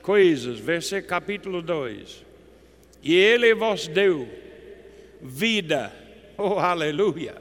coisas. 0.00 0.60
Versículo 0.60 1.08
capítulo 1.08 1.62
2. 1.62 2.24
E 3.02 3.12
ele 3.12 3.52
vos 3.56 3.88
deu 3.88 4.28
vida. 5.20 5.92
Oh, 6.38 6.60
aleluia. 6.60 7.34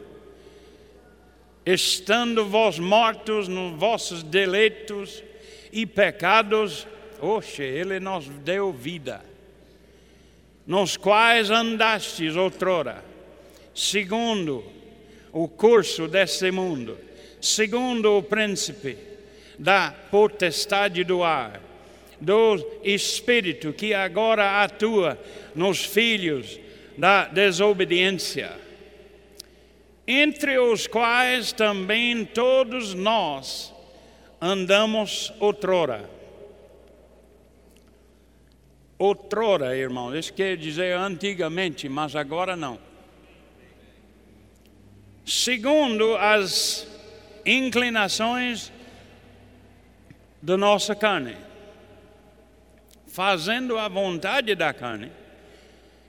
Estando 1.63 2.43
vós 2.43 2.79
mortos 2.79 3.47
nos 3.47 3.77
vossos 3.77 4.23
deleitos 4.23 5.23
e 5.71 5.85
pecados, 5.85 6.87
oxe, 7.21 7.61
ele 7.61 7.99
nos 7.99 8.27
deu 8.27 8.73
vida. 8.73 9.23
Nos 10.65 10.97
quais 10.97 11.51
andastes 11.51 12.35
outrora, 12.35 13.05
segundo 13.75 14.74
o 15.35 15.49
curso 15.49 16.07
desse 16.07 16.49
mundo, 16.49 16.97
segundo 17.41 18.17
o 18.17 18.23
príncipe 18.23 18.97
da 19.59 19.93
potestade 20.09 21.03
do 21.03 21.25
ar, 21.25 21.61
do 22.21 22.55
espírito 22.81 23.73
que 23.73 23.93
agora 23.93 24.63
atua 24.63 25.19
nos 25.53 25.83
filhos 25.83 26.57
da 26.97 27.25
desobediência, 27.25 28.49
entre 30.07 30.57
os 30.57 30.87
quais 30.87 31.51
também 31.51 32.23
todos 32.23 32.93
nós 32.93 33.73
andamos 34.39 35.33
outrora. 35.41 36.09
Outrora, 38.97 39.75
irmão, 39.75 40.17
isso 40.17 40.31
quer 40.31 40.55
dizer 40.55 40.95
antigamente, 40.95 41.89
mas 41.89 42.15
agora 42.15 42.55
não 42.55 42.94
segundo 45.25 46.15
as 46.15 46.87
inclinações 47.45 48.71
da 50.41 50.55
nossa 50.55 50.95
carne, 50.95 51.35
fazendo 53.07 53.77
a 53.77 53.87
vontade 53.87 54.53
da 54.53 54.71
carne 54.71 55.11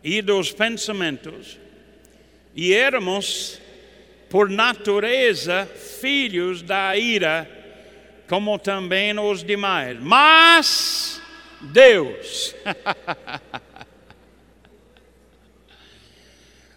e 0.04 0.20
dos 0.20 0.52
pensamentos, 0.52 1.58
e 2.54 2.74
éramos, 2.74 3.60
por 4.28 4.50
natureza, 4.50 5.66
filhos 5.66 6.60
da 6.62 6.96
ira, 6.96 7.48
como 8.28 8.58
também 8.58 9.18
os 9.18 9.42
demais. 9.42 9.98
Mas 10.00 11.22
Deus 11.60 12.54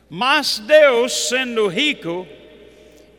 Mas 0.09 0.57
Deus, 0.59 1.29
sendo 1.29 1.67
rico 1.67 2.27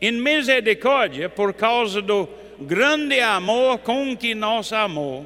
em 0.01 0.11
misericórdia, 0.11 1.29
por 1.29 1.53
causa 1.53 2.01
do 2.01 2.27
grande 2.59 3.19
amor 3.19 3.79
com 3.79 4.15
que 4.17 4.35
nos 4.35 4.73
amou, 4.73 5.25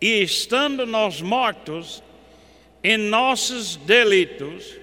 e 0.00 0.22
estando 0.22 0.86
nós 0.86 1.20
mortos 1.20 2.02
em 2.82 2.96
nossos 2.96 3.76
delitos, 3.76 4.76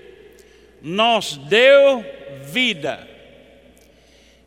nos 0.82 1.36
deu 1.36 2.06
vida, 2.43 3.08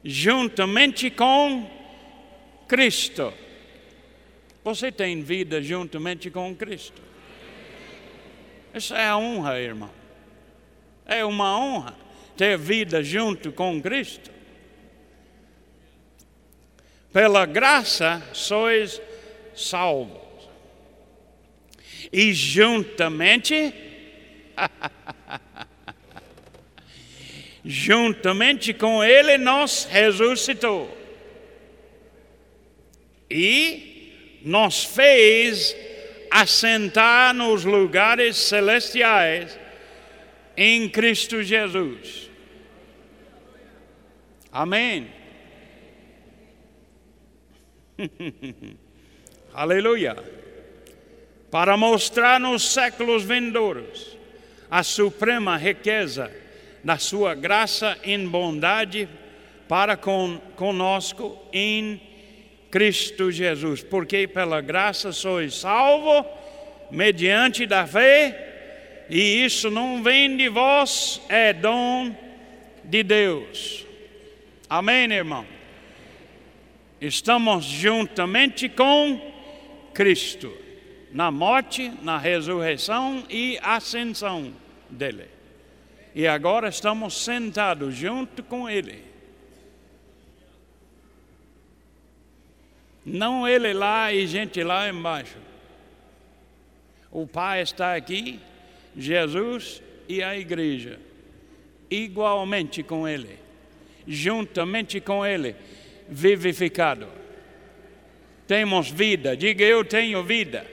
juntamente 0.05 1.11
com 1.11 1.69
Cristo. 2.69 3.35
Você 4.65 4.93
tem 4.93 5.21
vida 5.21 5.61
juntamente 5.61 6.31
com 6.31 6.55
Cristo. 6.55 7.03
Essa 8.73 8.97
é 8.97 9.09
a 9.09 9.19
honra, 9.19 9.61
irmão. 9.61 10.02
É 11.13 11.25
uma 11.25 11.59
honra 11.59 11.95
ter 12.37 12.57
vida 12.57 13.03
junto 13.03 13.53
com 13.53 13.81
Cristo. 13.81 14.31
Pela 17.13 17.45
graça 17.45 18.23
sois 18.33 19.01
salvos. 19.55 20.23
E 22.11 22.33
juntamente, 22.33 23.75
juntamente 27.63 28.73
com 28.73 29.05
Ele 29.05 29.37
nos 29.37 29.85
ressuscitou. 29.85 30.97
E 33.31 34.41
nos 34.43 34.85
fez 34.85 35.77
assentar 36.31 37.35
nos 37.35 37.65
lugares 37.65 38.37
celestiais 38.37 39.62
em 40.57 40.89
Cristo 40.89 41.43
Jesus. 41.43 42.31
Amém. 44.51 45.09
Aleluia. 49.55 50.17
Para 51.51 51.77
mostrar 51.77 52.41
nos 52.41 52.73
séculos 52.73 53.25
vindouros 53.25 54.17
a 54.71 54.83
suprema 54.83 55.57
riqueza 55.57 56.31
da 56.83 56.99
sua 56.99 57.35
graça 57.35 57.99
em 58.03 58.27
bondade 58.27 59.09
para 59.69 59.97
com, 59.97 60.39
conosco 60.57 61.39
em 61.53 62.01
Cristo 62.71 63.31
Jesus. 63.31 63.83
Porque 63.83 64.27
pela 64.27 64.61
graça 64.61 65.13
sois 65.13 65.55
salvo 65.55 66.27
mediante 66.91 67.67
da 67.67 67.87
fé 67.87 68.52
e 69.15 69.45
isso 69.45 69.71
não 69.71 70.03
vem 70.03 70.39
de 70.39 70.49
vós, 70.49 71.21
é 71.29 71.53
dom 71.53 72.17
de 72.83 73.03
Deus. 73.03 73.85
Amém, 74.71 75.13
irmão? 75.13 75.45
Estamos 76.99 77.67
juntamente 77.67 78.71
com 78.71 79.21
Cristo, 79.93 80.51
na 81.13 81.31
morte, 81.31 81.93
na 82.01 82.17
ressurreição 82.17 83.23
e 83.29 83.59
ascensão 83.63 84.51
dele. 84.89 85.29
E 86.15 86.27
agora 86.27 86.71
estamos 86.71 87.13
sentados 87.13 87.95
junto 87.95 88.43
com 88.43 88.67
ele. 88.67 89.05
Não 93.05 93.47
ele 93.47 93.75
lá 93.75 94.11
e 94.11 94.27
gente 94.27 94.65
lá 94.65 94.89
embaixo. 94.89 95.37
O 97.11 97.27
Pai 97.27 97.61
está 97.61 97.95
aqui, 97.95 98.41
Jesus 98.97 99.83
e 100.09 100.23
a 100.23 100.37
igreja, 100.37 100.99
igualmente 101.91 102.83
com 102.83 103.07
ele, 103.07 103.39
juntamente 104.07 105.01
com 105.01 105.25
ele, 105.25 105.55
vivificado. 106.09 107.09
Temos 108.47 108.91
vida, 108.91 109.37
diga 109.37 109.65
eu 109.65 109.85
tenho 109.85 110.23
vida 110.23 110.67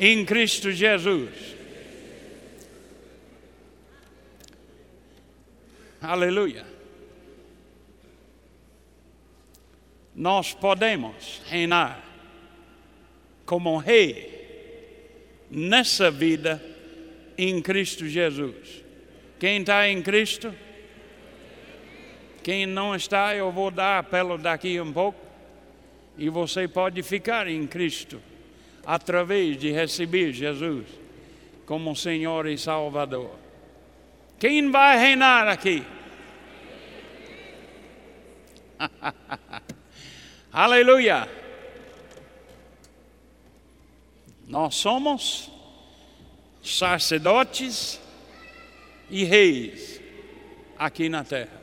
em 0.00 0.24
Cristo 0.24 0.72
Jesus. 0.72 1.54
Aleluia. 6.00 6.66
Nós 10.14 10.52
podemos 10.52 11.40
reinar 11.46 12.04
como 13.46 13.76
rei 13.78 14.32
nessa 15.50 16.10
vida 16.10 16.73
em 17.36 17.60
Cristo 17.60 18.06
Jesus. 18.06 18.82
Quem 19.38 19.60
está 19.60 19.88
em 19.88 20.02
Cristo? 20.02 20.54
Quem 22.42 22.66
não 22.66 22.94
está, 22.94 23.34
eu 23.34 23.50
vou 23.50 23.70
dar 23.70 23.98
apelo 23.98 24.36
daqui 24.36 24.80
um 24.80 24.92
pouco. 24.92 25.18
E 26.16 26.28
você 26.28 26.68
pode 26.68 27.02
ficar 27.02 27.48
em 27.48 27.66
Cristo 27.66 28.20
através 28.86 29.56
de 29.56 29.70
receber 29.72 30.32
Jesus 30.32 30.86
como 31.66 31.96
Senhor 31.96 32.46
e 32.46 32.58
Salvador. 32.58 33.30
Quem 34.38 34.70
vai 34.70 34.98
reinar 34.98 35.48
aqui? 35.48 35.82
Aleluia! 40.52 41.28
Nós 44.46 44.74
somos 44.74 45.50
sacerdotes 46.64 48.00
e 49.10 49.22
reis 49.22 50.00
aqui 50.78 51.10
na 51.10 51.22
terra. 51.22 51.62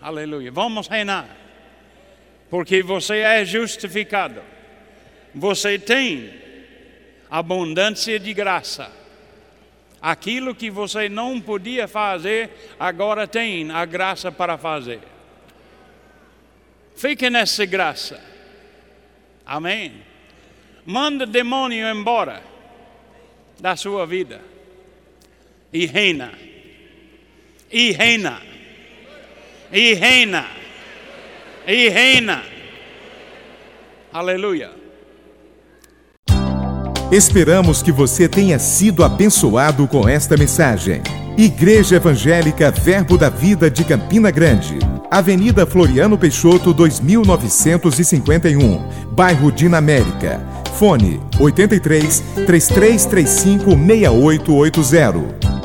Aleluia. 0.00 0.50
Vamos 0.50 0.88
reinar, 0.88 1.28
porque 2.50 2.82
você 2.82 3.18
é 3.18 3.44
justificado. 3.44 4.42
Você 5.32 5.78
tem 5.78 6.34
abundância 7.30 8.18
de 8.18 8.34
graça. 8.34 8.90
Aquilo 10.02 10.52
que 10.52 10.68
você 10.68 11.08
não 11.08 11.40
podia 11.40 11.86
fazer, 11.86 12.50
agora 12.78 13.28
tem 13.28 13.70
a 13.70 13.84
graça 13.84 14.32
para 14.32 14.58
fazer. 14.58 15.00
Fique 16.96 17.30
nessa 17.30 17.64
graça. 17.64 18.20
Amém. 19.46 20.02
Manda 20.84 21.24
demônio 21.24 21.88
embora 21.88 22.51
da 23.62 23.74
sua 23.76 24.04
vida. 24.04 24.40
E 25.72 25.86
reina. 25.86 26.32
E 27.70 27.92
reina. 27.92 28.42
E 29.72 29.94
reina. 29.94 30.46
E 31.66 31.88
reina. 31.88 32.42
Aleluia. 34.12 34.72
Esperamos 37.12 37.82
que 37.82 37.92
você 37.92 38.28
tenha 38.28 38.58
sido 38.58 39.04
abençoado 39.04 39.86
com 39.86 40.08
esta 40.08 40.36
mensagem. 40.36 41.00
Igreja 41.38 41.94
Evangélica 41.96 42.72
Verbo 42.72 43.16
da 43.16 43.30
Vida 43.30 43.70
de 43.70 43.84
Campina 43.84 44.32
Grande. 44.32 44.78
Avenida 45.08 45.64
Floriano 45.66 46.18
Peixoto, 46.18 46.74
2951, 46.74 48.78
bairro 49.12 49.52
Dinamérica. 49.52 50.61
Fone 50.72 51.20
83 51.38 52.22
3335 52.46 53.26
6880. 53.26 55.61